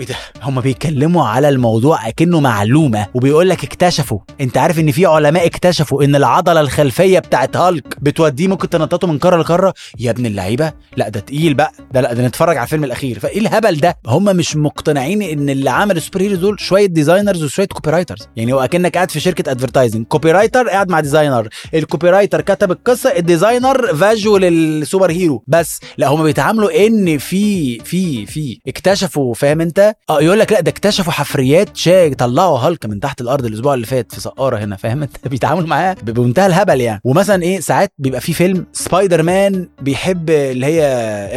إيه 0.00 0.06
ده؟ 0.06 0.14
هم 0.42 0.60
بيتكلموا 0.60 1.26
على 1.26 1.48
الموضوع 1.48 2.08
أكنه 2.08 2.40
معلومة 2.40 3.06
وبيقول 3.14 3.48
لك 3.48 3.64
اكتشفوا. 3.64 4.18
أنت 4.40 4.56
عارف 4.56 4.78
إن 4.78 4.90
في 4.90 5.06
علماء 5.06 5.46
اكتشفوا 5.46 6.04
إن 6.04 6.16
العضلة 6.16 6.60
الخلفية 6.60 7.18
بتاعت 7.18 7.56
هالك 7.56 7.96
بتوديه 8.02 8.48
ممكن 8.48 8.68
تنططه 8.68 9.06
من 9.08 9.18
قاره 9.18 9.36
لقاره 9.36 9.74
يا 9.98 10.10
ابن 10.10 10.26
اللعيبة! 10.26 10.72
لا 10.96 11.08
ده 11.08 11.20
تقيل 11.20 11.54
بقى. 11.54 11.72
ده 11.92 12.00
لا 12.00 12.12
ده 12.12 12.26
نتفرج 12.26 12.56
على 12.56 12.64
الفيلم 12.64 12.84
الأخير. 12.84 13.18
فإيه 13.18 13.38
الهبل 13.40 13.76
ده؟ 13.80 13.98
هم 14.06 14.24
مش 14.24 14.56
مقتنعين 14.56 15.22
إن 15.22 15.48
اللي 15.50 15.70
عمل 15.70 15.96
ال 15.96 16.20
superheroes 16.22 16.38
دول 16.38 16.60
شوية 16.60 16.86
designers 16.86 17.44
وشوية 17.44 17.66
copywriters 17.66 18.28
يعني 18.36 18.52
هو 18.52 18.60
أكنك 18.60 18.94
قاعد 18.94 19.10
في 19.10 19.20
شركة 19.20 19.50
advertising 19.50 20.06
copywriter 20.06 20.68
قاعد 20.68 20.88
مع 20.90 21.00
designer 21.00 21.48
ال 21.74 22.10
copywriter 22.10 22.40
كتب 22.40 22.70
القصة 22.70 23.10
ال 23.16 23.25
designer 23.25 23.96
فاجو 23.96 24.36
لل 24.36 25.10
superhero. 25.10 25.44
بس 25.46 25.80
لا 25.98 26.06
هم 26.08 26.22
بيتعاملوا 26.22 26.86
إن 26.86 27.18
في 27.18 27.78
في 27.78 28.26
في 28.26 28.58
اكتشفوا 28.68 29.34
فاهم 29.34 29.60
أنت؟ 29.60 29.83
آه 30.10 30.22
يقول 30.22 30.38
لك 30.38 30.52
لا 30.52 30.60
ده 30.60 30.70
اكتشفوا 30.70 31.12
حفريات 31.12 31.76
شاي 31.76 32.14
طلعوها 32.14 32.58
لك 32.58 32.86
من 32.86 33.00
تحت 33.00 33.20
الأرض 33.20 33.44
الأسبوع 33.46 33.74
اللي 33.74 33.86
فات 33.86 34.14
في 34.14 34.20
سقارة 34.20 34.56
هنا 34.58 34.76
فاهم 34.76 35.02
انت؟ 35.02 35.28
بيتعاملوا 35.28 35.66
معاه 35.68 35.96
بمنتهى 36.02 36.46
الهبل 36.46 36.80
يعني. 36.80 37.00
ومثلا 37.04 37.42
إيه 37.42 37.60
ساعات 37.60 37.92
بيبقى 37.98 38.20
في 38.20 38.32
فيلم 38.32 38.66
سبايدر 38.72 39.22
مان 39.22 39.68
بيحب 39.82 40.30
اللي 40.30 40.66
هي 40.66 40.82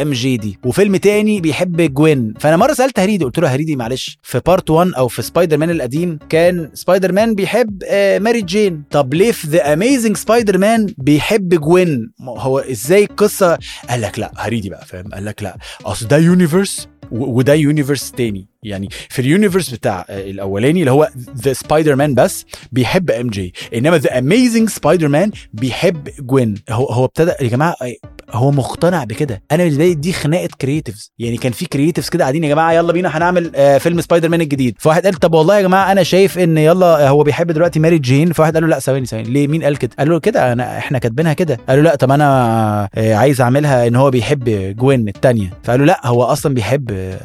MJ 0.02 0.36
دي 0.36 0.58
وفيلم 0.64 0.96
تاني 0.96 1.40
بيحب 1.40 1.94
جوين. 1.94 2.34
فأنا 2.40 2.56
مرة 2.56 2.72
سألت 2.72 2.98
هريدي 3.00 3.24
قلت 3.24 3.38
له 3.38 3.48
هريدي 3.54 3.76
معلش 3.76 4.18
في 4.22 4.40
part 4.46 4.70
1 4.70 4.90
أو 4.96 5.08
في 5.08 5.22
سبايدر 5.22 5.56
مان 5.56 5.70
القديم 5.70 6.18
كان 6.28 6.70
سبايدر 6.74 7.12
مان 7.12 7.34
بيحب 7.34 7.82
آه 7.86 8.18
ماري 8.18 8.42
جين. 8.42 8.82
طب 8.90 9.14
ليه 9.14 9.32
في 9.32 9.46
The 9.48 9.72
Amazing 9.72 10.16
Spider-Man 10.16 10.86
بيحب 10.98 11.48
جوين؟ 11.54 12.12
هو 12.22 12.58
إزاي 12.58 13.04
القصة؟ 13.04 13.58
قال 13.90 14.00
لك 14.00 14.18
لا 14.18 14.32
هريدي 14.36 14.70
بقى 14.70 14.86
فاهم؟ 14.86 15.08
قال 15.14 15.24
لك 15.24 15.42
لا. 15.42 15.56
أصل 15.86 16.08
ده 16.08 16.16
universe 16.16 16.88
وده 17.10 17.54
universe 17.54 18.12
تاني 18.12 18.46
يعني 18.62 18.88
في 19.08 19.18
ال 19.22 19.27
universe 19.27 19.70
بتاع 19.70 20.04
آه، 20.10 20.30
الأولاني 20.30 20.80
اللي 20.80 20.90
هو 20.90 21.08
The 21.44 21.52
Spider-Man 21.52 22.14
بس 22.14 22.44
بيحب 22.72 23.10
MJ 23.10 23.54
إنما 23.74 23.98
The 23.98 24.18
Amazing 24.18 24.68
Spider-Man 24.68 25.30
بيحب 25.52 26.08
جوين 26.20 26.54
هو 26.70 26.86
هو 26.86 27.04
ابتدى 27.04 27.30
يا 27.40 27.48
جماعة 27.48 27.74
آه، 27.82 27.94
هو 28.30 28.50
مقتنع 28.50 29.04
بكده. 29.04 29.42
أنا 29.52 29.62
بالنسبة 29.64 29.84
لي 29.84 29.94
دي 29.94 30.12
خناقة 30.12 30.48
creatives 30.60 31.12
يعني 31.18 31.36
كان 31.36 31.52
في 31.52 31.66
creatives 31.66 32.08
كده 32.08 32.24
قاعدين 32.24 32.44
يا 32.44 32.48
جماعة 32.48 32.72
يلا 32.72 32.92
بينا 32.92 33.16
هنعمل 33.18 33.52
آه، 33.56 33.78
فيلم 33.78 34.00
سبايدر 34.00 34.28
مان 34.28 34.40
الجديد. 34.40 34.74
فواحد 34.78 35.04
قال 35.04 35.14
طب 35.14 35.34
والله 35.34 35.56
يا 35.56 35.62
جماعة 35.62 35.92
أنا 35.92 36.02
شايف 36.02 36.38
إن 36.38 36.58
يلا 36.58 37.06
آه، 37.06 37.08
هو 37.08 37.22
بيحب 37.22 37.50
دلوقتي 37.52 37.80
ماري 37.80 37.98
جين 37.98 38.32
فواحد 38.32 38.54
قال 38.54 38.62
له 38.62 38.68
لأ 38.68 38.78
ثواني 38.78 39.06
ثواني 39.06 39.28
ليه؟ 39.30 39.48
مين 39.48 39.62
قال 39.64 39.76
كده؟ 39.78 39.90
قال 39.98 40.08
له 40.10 40.20
كده 40.20 40.52
أنا 40.52 40.78
إحنا 40.78 40.98
كاتبينها 40.98 41.32
كده. 41.32 41.58
قال 41.68 41.78
له 41.78 41.82
لأ 41.84 41.94
طب 41.94 42.10
أنا 42.10 42.88
آه، 42.94 43.14
عايز 43.14 43.40
أعملها 43.40 43.86
إن 43.86 43.96
هو 43.96 44.10
بيحب 44.10 44.74
جوين 44.76 45.08
الثانية 45.08 45.50
فقال 45.64 45.80
له 45.80 45.86
لأ 45.86 46.06
هو 46.06 46.22
أصلا 46.22 46.54
بيحب 46.54 47.16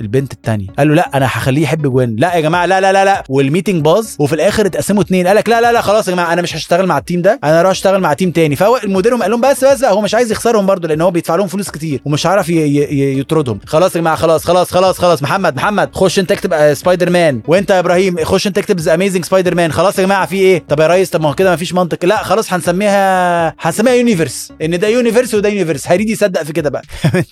البنت 0.00 0.32
الثانية 0.32 0.66
قال 0.82 0.88
له 0.88 0.94
لا 0.94 1.10
أنا 1.16 1.26
هخليه 1.26 1.62
يحب 1.62 1.82
جوين 1.82 2.16
لا 2.18 2.34
يا 2.34 2.40
جماعة 2.40 2.66
لا 2.66 2.80
لا 2.80 2.92
لا 2.92 3.04
لا. 3.04 3.24
وال 3.28 3.40
meeting 3.40 3.84
باظ 3.84 4.06
وفي 4.18 4.32
الآخر 4.32 4.66
اتقسموا 4.66 5.02
اتنين. 5.02 5.26
قال 5.26 5.36
لك 5.36 5.48
لا 5.48 5.60
لا 5.60 5.72
لا 5.72 5.80
خلاص 5.80 6.08
يا 6.08 6.12
جماعة 6.12 6.32
أنا 6.32 6.42
مش 6.42 6.56
هشتغل 6.56 6.86
مع 6.86 6.98
ال 6.98 7.03
team 7.03 7.22
ده. 7.22 7.40
أنا 7.44 7.60
أروح 7.60 7.70
أشتغل 7.70 8.00
مع 8.00 8.12
team 8.12 8.30
تاني. 8.30 8.56
فهو 8.56 8.76
المديرهم 8.84 9.22
قال 9.22 9.30
لهم 9.30 9.40
بس 9.40 9.64
بس 9.64 9.84
هو 9.84 10.00
مش 10.00 10.14
عايز 10.14 10.32
يخسرهم 10.32 10.66
برضه 10.66 10.88
لأن 10.88 11.00
هو 11.00 11.10
بيدفع 11.10 11.36
لهم 11.36 11.46
فلوس 11.46 11.70
كتير 11.70 12.00
ومش 12.04 12.26
عارف 12.26 12.48
يطردهم. 12.48 13.58
خلاص 13.66 13.96
يا 13.96 14.00
جماعة 14.00 14.16
خلاص 14.16 14.44
خلاص 14.44 14.70
خلاص 14.70 14.98
خلاص. 14.98 15.22
محمد 15.22 15.56
محمد 15.56 15.90
خش 15.94 16.18
انت 16.18 16.32
اكتب 16.32 16.52
آه، 16.52 16.74
سبايدر 16.74 17.10
مان 17.10 17.40
وأنت 17.48 17.70
يا 17.70 17.78
إبراهيم 17.78 18.24
خش 18.24 18.46
انت 18.46 18.58
اكتب 18.58 18.88
Amazing 18.88 19.24
Spider-Man 19.24 19.72
خلاص 19.72 19.98
يا 19.98 20.04
جماعة 20.04 20.26
في 20.26 20.36
إيه؟ 20.36 20.64
طب 20.68 20.80
يا 20.80 20.86
ريس 20.86 21.10
طب 21.10 21.20
ما 21.20 21.28
هو 21.28 21.34
كده 21.34 21.50
ما 21.50 21.56
فيش 21.56 21.74
منطق. 21.74 22.04
لا 22.04 22.22
خلاص 22.22 22.52
هنسميها 22.52 23.54
هنسميها 23.60 23.94
universe 23.94 24.52
إن 24.62 24.78
ده 24.78 24.88
universe 24.88 25.34
وده 25.34 25.48
universe 25.48 25.88
هريدي 25.88 26.12
يصدق 26.12 26.42
في 26.42 26.52
كده 26.52 26.70
بقى. 26.70 26.82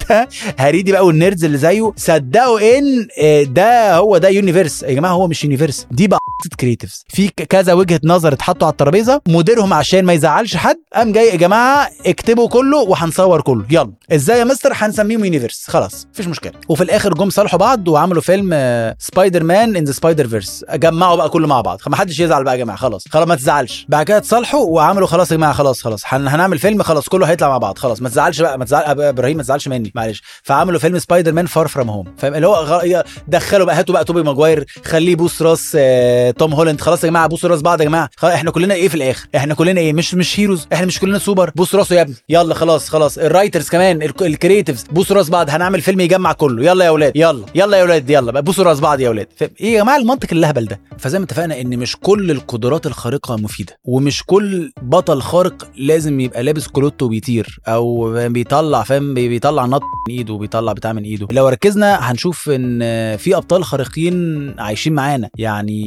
هريدي 0.59 0.93
بقى 0.93 1.07
وال 1.07 1.17
nerds 1.17 1.45
اللي 1.45 1.59
زيه 1.59 1.93
صدقوا 1.97 2.79
إن 2.79 3.07
آه، 3.23 3.40
ده 3.45 3.97
هو 3.97 4.19
ده 4.19 4.29
universe 4.29 4.83
يا 4.83 4.93
جماعة 4.93 5.13
هو 5.13 5.27
مش 5.29 5.45
universe 5.45 5.87
دي 5.91 6.07
بقى 6.09 6.21
creatives 6.49 7.05
في 7.09 7.29
كذا 7.29 7.73
وجهة 7.73 8.01
نظر 8.05 8.33
اتحطوا 8.33 8.67
على 8.67 8.73
الترابيزة 8.73 9.21
مديرهم 9.29 9.73
عشان 9.73 10.05
ما 10.05 10.13
يزعلش 10.13 10.57
حد 10.57 10.77
قام 10.95 11.13
جاي 11.13 11.27
يا 11.29 11.37
جماعة 11.37 11.89
اكتبوا 12.07 12.49
كله 12.49 12.77
وهنصور 12.79 13.41
كله. 13.41 13.65
يلا. 13.71 13.93
إزاي 14.13 14.39
يا 14.39 14.45
مستر؟ 14.45 14.73
هنسميهم 14.75 15.25
universe 15.25 15.65
خلاص. 15.69 16.07
مفيش 16.15 16.27
مشكلة. 16.27 16.53
وفي 16.69 16.83
الآخر 16.83 17.15
جم 17.15 17.31
صالحوا 17.31 17.59
بعض 17.59 17.89
وعملوا 17.89 18.23
فيلم 18.23 18.51
Spider-Man 18.99 19.77
in 19.77 19.85
the 19.85 19.93
Spider-Verse 19.93 20.65
جمعوا 20.75 21.17
بقى 21.17 21.29
كله 21.29 21.47
مع 21.47 21.61
بعض. 21.61 21.81
ما 21.87 21.97
حدش 21.97 22.21
يزعل 22.21 22.45
بقى 22.45 22.55
يا 22.55 22.59
جماعة. 22.59 22.79
خلاص. 22.79 23.05
خلاص 23.11 23.29
ما 23.29 23.35
تزعلش. 23.35 23.87
بعد 23.89 24.07
كده 24.07 24.17
اتصالحوا 24.17 24.65
وعملوا 24.65 25.07
خلاص 25.07 25.31
يا 25.33 25.37
جماعة 25.37 25.53
خلاص 25.53 25.83
خلاص. 25.83 26.03
هن... 26.07 26.29
هنعمل 26.29 26.59
فيلم 26.59 26.83
خلاص 26.83 27.09
كله 27.09 27.27
هيطلع 27.27 27.49
مع 27.49 27.59
بعض. 27.59 27.79
خلاص. 27.79 28.03
ما 28.03 28.09
تزعلش 28.09 28.41
بقى 28.41 28.59
ما 28.59 28.65
تزعل 28.65 29.01
إبراهيم 29.03 29.37
ما 29.37 29.43
تزعلش 29.43 29.69
مني. 29.69 29.93
معلش. 29.95 30.23
فعملوا 30.43 30.79
فيلم 30.81 30.99
Spider-Man 30.99 31.47
Far 31.47 31.69
From 31.69 31.91
Home 31.91 32.05
فاهم؟ 32.19 32.35
اللي 32.35 32.47
هو 32.47 33.05
دخلوا 33.29 33.67
بقى 33.67 33.77
هاتوا 33.77 33.95
بقى 33.95 34.05
توبي 34.05 34.23
ماجواير 34.23 34.67
خليه 34.85 35.13
يبوس 35.13 35.43
راس 35.43 35.77
آه، 35.81 36.30
توم 36.39 36.55
هولاند 36.55 36.81
خلاص 36.81 37.05
يا 37.05 37.09
جماعة 37.09 37.27
بوسوا 37.27 37.51
راس 37.51 37.63
بعض 37.63 37.81
يا 37.81 37.85
جماعة. 37.87 38.11
إحنا 38.25 38.51
كلنا 38.51 38.75
إيه 38.75 38.89
في 38.89 38.95
الآخر؟ 38.95 39.27
إحنا 39.37 39.55
كلنا 39.55 39.81
إيه 39.81 39.93
مش 39.93 40.15
مش 40.15 40.41
heroes 40.41 40.67
إحنا 40.73 40.87
مش 40.87 41.01
كلنا 41.01 41.19
سوبر 41.19 41.51
بوس 41.57 41.75
راسه 41.75 41.97
يا 41.97 42.03
ابني. 42.03 42.15
يلا 42.29 42.55
خلاص 42.55 42.89
خلاص. 42.89 43.19
ال 43.19 43.25
writers 43.25 43.69
كمان 43.69 44.03
ال- 44.03 44.23
ال 44.27 44.32
creatives 44.32 44.85
بوسوا 44.93 45.17
راس 45.17 45.31
بعض. 45.31 45.51
هنعمل 45.51 45.81
فيلم 45.81 46.01
يجمع 46.01 46.33
كله. 46.33 46.65
يلا 46.65 46.85
يا 46.85 46.89
أولاد 46.91 47.13
يلا 47.17 47.45
يلا 47.55 47.77
يا 47.77 47.83
أولاد 47.83 48.11
يلا. 48.11 48.33
بقى 48.33 48.53
راس 48.59 48.81
بعض 48.81 49.01
يا 49.01 49.09
أولاد؟ 49.09 49.27
إيه 49.61 49.73
يا 49.75 49.83
جماعة 49.83 49.97
المنطق 49.97 50.29
الأهبل 50.33 50.65
ده؟ 50.65 50.81
فزي 50.99 51.19
ما 51.19 51.25
اتفقنا 51.25 51.61
ان 51.61 51.79
مش 51.79 51.97
كل 51.97 52.31
القدرات 52.31 52.87
الخارقة 52.87 53.37
مفيدة 53.37 53.79
ومش 53.85 54.23
كل 54.27 54.73
بطل 54.83 55.23
خارق 55.23 55.69
لازم 55.77 56.21
يبقى 56.21 56.43
لابس 56.43 56.67
كلوت 56.69 57.03
وبيطير 57.03 57.59
أو 57.69 58.13
بيطلع 58.29 58.83
فاهم؟ 58.83 59.15
بي- 59.15 59.29
بيطلع 59.29 59.67
نط 59.67 59.83
من 60.09 60.15
إيده 60.15 60.35
وبيطلع 60.35 60.73
بتاع 60.73 60.93
من 60.93 61.03
إيده. 61.03 61.27
لو 61.33 61.49
ركزنا 61.49 62.11
هنشوف 62.13 62.51
إن 62.51 62.81
في 63.17 63.37
أبطال 63.37 63.65
خارقين 63.65 64.55
عايشين 64.61 64.93
معانا. 64.93 65.29
يعني 65.39 65.81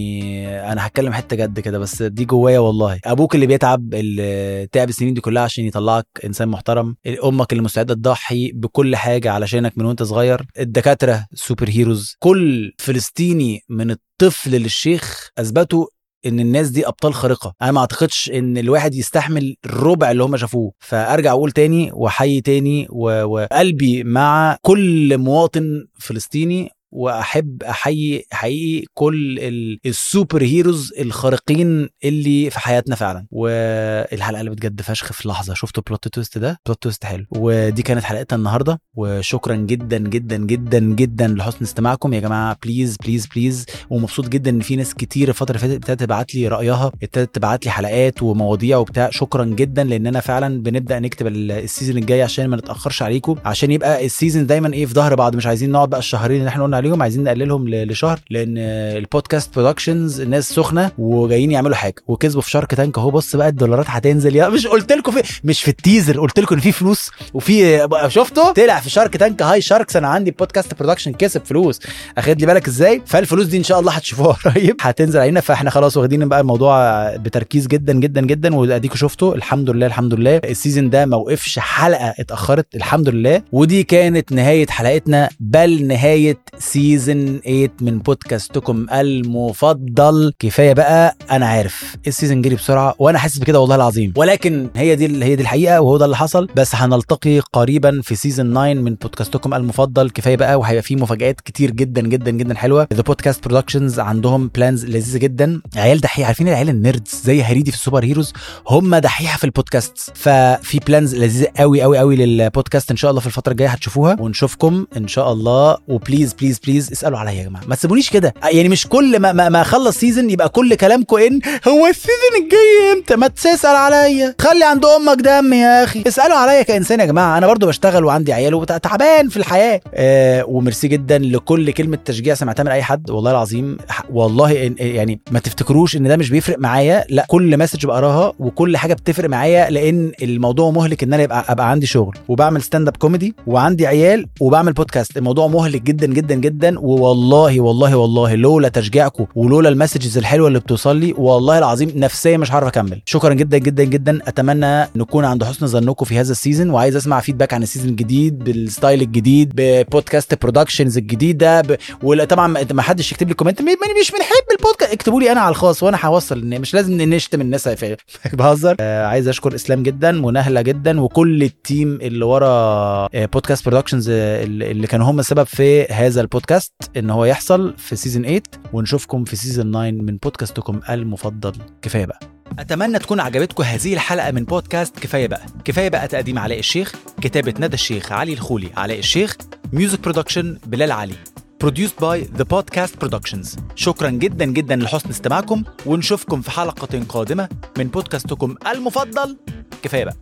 أنا 0.72 0.88
هتكلم 0.88 1.14
حتة 1.14 1.36
جد 1.36 1.60
كده 1.60 1.80
بس 1.80 2.04
دي 2.04 2.26
جوايا 2.26 2.60
والله. 2.60 3.00
أبوك 3.06 3.36
اللي 3.36 3.46
بيتعب 3.48 3.94
اللي 3.94 4.68
تعب 4.72 4.90
السنين 4.90 5.14
دي 5.14 5.22
كلها 5.22 5.44
عشان 5.44 5.66
يطلعك 5.66 6.06
إنسان 6.26 6.48
محترم. 6.48 6.96
أمك 7.26 7.52
اللي 7.52 7.64
مستعدة 7.64 7.94
تضحي 7.94 8.52
بكل 8.52 8.96
حاجة 8.96 9.32
علشانك 9.32 9.78
من 9.78 9.86
وأنت 9.86 10.04
صغير. 10.04 10.46
الدكاترة 10.60 11.26
السوبر 11.34 11.70
هيروز 11.70 12.16
كل 12.20 12.72
فلسطيني 12.80 13.62
من 13.70 13.92
الطفل 13.92 14.52
للشيخ 14.52 15.30
أثبتوا 15.38 15.86
إن 16.26 16.40
الناس 16.40 16.70
دي 16.70 16.88
أبطال 16.88 17.14
خارقة. 17.14 17.54
أنا 17.62 17.72
ما 17.72 17.80
أعتقدش 17.80 18.32
إن 18.34 18.58
الواحد 18.58 18.96
يستحمل 18.96 19.56
الربع 19.66 20.12
اللي 20.12 20.24
هم 20.24 20.38
شافوه. 20.38 20.72
فأرجع 20.80 21.32
أقول 21.32 21.52
تاني 21.52 21.90
وأحيي 21.94 22.42
تاني 22.42 22.88
و- 22.90 23.24
وقلبي 23.24 24.04
مع 24.04 24.58
كل 24.62 25.18
مواطن 25.18 25.86
فلسطيني 26.00 26.70
وأحب 26.96 27.64
أحيي 27.64 28.26
حقيقي 28.32 28.86
كل 28.94 29.40
ال- 29.40 29.80
ال 29.86 29.95
super 29.95 30.44
heroes 30.44 30.94
الخارقين 31.00 31.90
اللي 32.04 32.50
في 32.50 32.60
حياتنا 32.60 32.96
فعلا. 32.96 33.26
والحلقة 33.32 34.40
اللي 34.40 34.52
بجد 34.52 34.82
فشخ 34.82 35.14
في 35.14 35.28
لحظة 35.28 35.54
شفتوا 35.54 35.84
plot 35.88 36.08
twist 36.08 36.38
ده؟ 36.38 36.60
plot 36.66 36.84
twist 36.84 37.06
حلو. 37.06 37.26
ودي 37.32 37.82
كانت 37.82 38.04
حلقتنا 38.04 38.38
النهارده. 38.38 38.80
وشكرا 38.96 39.56
جدا 39.56 39.98
جدا 39.98 40.38
جدا 40.38 40.80
جدا 40.80 41.28
لحسن 41.28 41.58
استماعكم. 41.66 42.14
يا 42.14 42.20
جماعة 42.20 42.58
please 42.64 42.98
please 42.98 43.28
please 43.28 43.66
ومبسوط 43.90 44.28
جدا 44.30 44.50
إن 44.52 44.60
في 44.60 44.76
ناس 44.76 44.94
كتير 44.94 45.30
الفترة 45.30 45.56
اللي 45.56 45.60
فاتت 45.68 45.74
ابتدت 45.76 46.00
تبعت 46.00 46.36
لي 46.36 46.48
رأيها 46.48 46.88
ابتدت 47.04 47.36
تبعت 47.36 47.66
لي 47.66 47.72
حلقات 47.72 48.24
ومواضيع 48.24 48.78
وبتاع. 48.78 49.10
شكرا 49.10 49.46
جدا 49.46 49.84
لاننا 49.84 50.20
فعلا 50.20 50.62
بنبدأ 50.64 51.00
نكتب 51.00 51.28
ال- 51.28 51.52
ال 51.52 51.58
season 51.58 51.98
الجاي 51.98 52.22
عشان 52.22 52.48
ما 52.48 52.58
نتأخرش 52.58 53.02
عليكم. 53.02 53.36
عشان 53.46 53.72
يبقى 53.72 54.06
ال 54.06 54.11
season 54.11 54.46
دايما 54.48 54.74
إيه 54.74 54.86
في 54.86 54.94
ظهر 54.94 55.16
بعض. 55.16 55.36
مش 55.36 55.48
عايزين 55.48 55.72
نقعد 55.72 55.90
بقى 55.90 56.00
الشهرين 56.00 56.38
اللي 56.40 56.50
إحنا 56.50 56.64
قلنا 56.64 56.78
عليهم 56.84 57.02
عايزين 57.02 57.24
نقللهم 57.24 57.70
لشهر 57.70 58.20
لأن 58.30 58.58
ال 58.98 59.05
Podcast 59.05 59.56
Productions 59.56 60.22
الناس 60.22 60.50
سخنة 60.50 60.92
وجايين 60.98 61.52
يعملوا 61.52 61.76
حاجة. 61.76 61.96
وكسبوا 62.08 62.42
في 62.42 62.50
Shark 62.50 62.76
Tank 62.76 62.98
أهو. 62.98 63.12
بص 63.12 63.36
بقى 63.36 63.48
الدولارات 63.48 63.86
هتنزل. 63.90 64.36
يا 64.36 64.50
مش 64.50 64.68
قلت 64.68 64.92
لكم 64.92 65.12
في 65.12 65.40
مش 65.44 65.62
في 65.62 65.68
ال 65.68 65.74
teaser. 65.74 66.20
قلت 66.20 66.40
لكم 66.40 66.56
إن 66.56 66.62
في 66.62 66.72
فلوس. 66.72 67.12
وفي 67.34 67.88
شفتوا؟ 68.08 68.52
طلع 68.52 68.80
في 68.80 68.90
Shark 68.90 69.18
Tank. 69.18 69.42
Hi 69.42 69.62
sharks 69.62 69.96
أنا 69.96 70.08
عندي 70.08 70.32
podcast 70.32 70.74
production 70.80 71.14
كسب 71.14 71.42
فلوس. 71.46 71.80
أخد 72.18 72.40
لي 72.40 72.46
بالك 72.46 72.68
إزاي؟ 72.68 73.02
فالفلوس 73.06 73.46
دي 73.46 73.58
إن 73.58 73.64
شاء 73.64 73.80
الله 73.80 73.92
هتشوفوها 73.92 74.34
قريب. 74.46 74.76
هتنزل 74.82 75.20
علينا. 75.20 75.42
فإحنا 75.42 75.70
خلاص 75.70 75.98
واخدين 75.98 76.30
بقى 76.30 76.40
الموضوع 76.42 77.08
بتركيز 77.16 77.68
جدا 77.68 77.94
جدا 77.94 78.22
جدا. 78.22 78.56
واديكوا 78.56 78.98
شفتوا. 78.98 79.36
الحمد 79.36 79.70
لله 79.70 79.86
الحمد 79.88 80.14
لله. 80.14 80.38
ال 80.38 80.45
season 80.45 80.90
ده 80.90 81.06
ما 81.06 81.18
وقفش. 81.18 81.60
حلقة 81.60 82.14
اتأخرت. 82.20 82.76
الحمد 82.76 83.10
لله. 83.10 83.42
ودي 83.52 83.84
كانت 83.84 84.32
نهاية 84.32 84.68
حلقتنا. 84.68 85.30
بل 85.40 85.88
نهاية 85.88 86.38
season 86.74 87.40
8 87.46 87.70
من 87.82 88.00
بودكاستكم 88.00 88.86
المفضل. 88.94 90.34
كفاية 90.40 90.74
بقى 90.74 91.16
أنا 91.32 91.46
عارف. 91.46 91.96
ال 92.08 92.12
season 92.12 92.42
جري 92.42 92.56
بسرعة 92.56 92.96
وأنا 93.00 93.18
حاسس 93.20 93.38
بكده 93.38 93.60
والله 93.60 93.76
العظيم. 93.76 94.14
ولكن 94.16 94.70
هي 94.76 94.96
دي 94.96 95.24
هي 95.24 95.36
دي 95.36 95.42
الحقيقة 95.42 95.82
وهو 95.82 95.98
ده 95.98 96.06
اللي 96.06 96.18
حصل. 96.18 96.48
بس 96.56 96.76
هنلتقي 96.76 97.40
قريبا 97.40 98.02
في 98.04 98.16
season 98.16 98.52
9 98.54 98.74
من 98.74 98.96
بودكاستكم 98.96 99.54
المفضل. 99.54 100.10
كفاية 100.10 100.36
بقى 100.36 100.60
وهيبقى 100.60 100.82
فيه 100.84 100.96
مفاجآت 100.96 101.42
كتير 101.42 101.72
جدا 101.72 102.02
جدا 102.02 102.32
جدا 102.32 102.56
حلوة. 102.56 102.88
The 102.94 103.02
Podcast 103.02 103.48
Productions 103.48 104.00
عندهم 104.00 104.48
plans 104.56 104.86
لذيذة 104.86 105.18
جدا. 105.18 105.62
عيال 105.76 106.02
دحيحة 106.02 106.28
عارفين 106.28 106.48
العيال 106.48 106.70
ال 106.70 106.78
nerds 106.78 107.22
زي 107.24 107.44
هريدي 107.44 107.72
في 107.72 107.78
ال 107.78 107.82
super 107.82 108.04
heroes؟ 108.04 108.34
هم 108.68 108.96
دحيحة 108.96 109.38
في 109.38 109.44
البودكاست 109.44 109.98
ففي 110.16 110.80
plans 110.88 111.16
لذيذة 111.16 111.48
قوي 111.58 111.82
قوي 111.82 111.98
قوي 111.98 112.16
للبودكاست 112.16 112.92
إن 112.92 112.98
شاء 112.98 113.12
الله 113.12 113.22
في 113.22 113.28
الفترة 113.28 113.52
الجاية 113.52 113.70
هتشوفوها 113.70 114.18
ونشوفكم 114.20 114.86
إن 114.98 115.08
شاء 115.08 115.32
الله. 115.34 115.78
و 115.88 115.94
please 115.94 116.34
please 116.34 116.60
please 116.68 116.92
اسألوا 116.92 117.20
عليا 117.20 117.32
يا 117.32 117.44
جماعة. 117.44 117.64
ما 117.68 117.76
تسيبونيش 117.76 118.10
كده. 118.10 118.34
يعني 118.44 118.70
مش 118.70 118.88
كل 118.88 119.20
ما 119.20 119.32
ما, 119.34 119.50
ما 119.50 119.62
أخلص 119.62 119.98
season 119.98 120.30
يبقى 120.30 120.50
كل 120.50 120.76
كلامكم 120.76 121.18
ان 121.18 121.40
هو 121.68 121.88
ال 121.88 121.96
season 121.96 122.44
الجاي 122.44 122.94
إمتى؟ 122.98 123.16
ما 123.16 123.28
تسأل 123.28 123.76
عليا. 123.76 124.36
خلي 124.42 124.66
عند 124.66 124.86
أمك 124.86 125.18
دم 125.22 125.54
يا 125.54 125.84
أخي. 125.84 126.04
اسألوا 126.08 126.38
عليا 126.38 126.62
كإنسان 126.62 127.00
يا 127.00 127.06
جماعة. 127.06 127.38
أنا 127.38 127.48
برضو 127.48 127.68
بشتغل 127.68 128.06
وعندي 128.06 128.34
عيال 128.34 128.54
وتعبان 128.54 129.30
في 129.30 129.38
الحياة. 129.38 129.82
آه 129.94 130.46
وميرسي 130.48 130.88
جدا 130.88 131.18
لكل 131.18 131.72
كلمة 131.72 131.98
تشجيع 132.06 132.34
سمعتها 132.36 132.64
من 132.64 132.72
أي 132.72 132.84
حد. 132.84 133.10
والله 133.10 133.32
العظيم 133.32 133.78
والله 134.12 134.70
إن- 134.70 134.82
يعني 134.82 135.20
ما 135.32 135.40
تفتكروش 135.40 135.96
إن 135.96 136.08
ده 136.08 136.18
مش 136.18 136.30
بيفرق 136.30 136.60
معايا. 136.60 137.06
لا 137.10 137.26
كل 137.28 137.58
message 137.60 137.86
بقراها 137.86 138.34
وكل 138.40 138.78
حاجة 138.78 138.94
بتفرق 138.94 139.30
معايا 139.30 139.70
لأن 139.70 140.12
الموضوع 140.22 140.72
مهلك 140.72 141.04
إن 141.04 141.14
أنا 141.14 141.24
يبقى 141.24 141.46
أبقى 141.50 141.70
عندي 141.72 141.86
شغل. 141.86 142.18
وبعمل 142.28 142.62
stand-up 142.62 142.98
comedy 142.98 143.36
وعندي 143.48 143.88
عيال 143.88 144.26
وبعمل 144.40 144.74
بودكاست 144.74 145.18
الموضوع 145.18 145.48
مهلك 145.48 145.82
جدا 145.82 146.08
جدا 146.08 146.36
جدا. 146.36 146.53
والله 146.82 147.60
والله 147.62 147.96
والله 147.96 148.36
لولا 148.36 148.68
تشجيعكم 148.70 149.26
ولولا 149.36 149.70
ال 149.70 149.75
messages 149.75 150.18
الحلوه 150.18 150.48
اللي 150.48 150.60
بتوصل 150.60 150.98
لي 150.98 151.14
والله 151.18 151.58
العظيم 151.58 151.92
نفسيا 151.96 152.38
مش 152.38 152.52
هعرف 152.52 152.68
أكمل. 152.68 153.02
شكرا 153.06 153.34
جدا 153.34 153.58
جدا 153.58 153.84
جدا. 153.84 154.20
أتمنى 154.28 154.88
نكون 154.96 155.26
عند 155.26 155.44
حسن 155.44 155.68
ظنكم 155.68 156.06
في 156.06 156.20
هذا 156.20 156.32
ال 156.32 156.37
season 156.37 156.70
وعايز 156.70 156.96
أسمع 156.96 157.20
feedback 157.20 157.54
عن 157.54 157.64
ال 157.64 157.67
season 157.67 157.90
الجديد 157.90 158.40
بال 158.44 158.60
style 158.60 159.02
الجديد 159.02 159.54
ب 159.56 159.66
Podcast 159.66 160.42
Productions 160.42 160.98
الجديدة 160.98 161.62
ب... 161.62 161.78
ولا 162.04 162.26
طبعا 162.26 162.48
ما 162.74 162.82
حدش 162.82 163.12
يكتب 163.12 163.28
لي 163.28 163.34
comment 163.34 163.62
مش 163.62 164.12
بنحب 164.12 164.52
البودكاست 164.52 164.94
اكتبوا 164.94 165.22
لي 165.22 165.32
أنا 165.32 165.40
على 165.40 165.50
الخاص 165.52 165.84
وأنا 165.84 165.98
هوصل. 166.06 166.46
مش 166.46 166.74
لازم 166.74 167.02
نشتم 167.02 167.42
الناس 167.42 167.70
بهزر. 168.34 168.76
آه 168.80 169.06
عايز 169.06 169.28
أشكر 169.28 169.56
إسلام 169.56 169.84
جدا 169.84 170.26
ونهله 170.26 170.62
جدا 170.62 171.02
وكل 171.02 171.44
ال 171.44 171.55
team 171.55 172.00
اللي 172.02 172.26
ورا 172.26 172.48
آه 172.48 173.26
Podcast 173.34 173.70
Productions 173.70 174.06
اللي 174.10 174.88
كانوا 174.88 175.12
هم 175.12 175.20
السبب 175.20 175.44
في 175.44 175.84
هذا 175.84 176.22
البودكاست 176.34 176.74
إن 176.98 177.10
هو 177.10 177.26
يحصل 177.26 177.74
في 177.78 177.96
season 177.96 178.24
8 178.24 178.42
ونشوفكم 178.74 179.24
في 179.24 179.36
season 179.36 179.72
9 179.72 179.92
من 179.92 180.18
بودكاستكم 180.18 180.80
المفضل. 180.90 181.54
كفاية 181.82 182.06
بقى. 182.06 182.20
أتمنى 182.60 183.00
تكون 183.00 183.20
عجبتكم 183.20 183.64
هذه 183.64 183.94
الحلقة 183.94 184.32
من 184.32 184.44
بودكاست 184.44 185.00
كفاية 185.00 185.28
بقى. 185.28 185.46
كفاية 185.66 185.90
بقى 185.90 186.08
تقديم 186.08 186.40
علاء 186.40 186.60
الشيخ 186.60 186.94
كتابة 187.22 187.54
ندى 187.60 187.74
الشيخ 187.74 188.12
علي 188.12 188.34
الخولي 188.34 188.70
علاء 188.78 189.00
الشيخ 189.00 189.38
music 189.74 190.00
production 190.00 190.58
بلال 190.66 190.92
علي. 190.92 191.16
Produced 191.64 192.02
by 192.02 192.40
The 192.40 192.46
Podcast 192.54 193.06
Productions. 193.06 193.60
شكرا 193.76 194.10
جدا 194.10 194.46
جدا 194.46 194.76
لحسن 194.76 195.10
استماعكم 195.10 195.64
ونشوفكم 195.86 196.42
في 196.42 196.52
حلقة 196.52 197.04
قادمة 197.10 197.50
من 197.78 197.88
بودكاستكم 197.88 198.56
المفضل. 198.72 199.38
كفاية 199.84 200.06
بقى. 200.06 200.16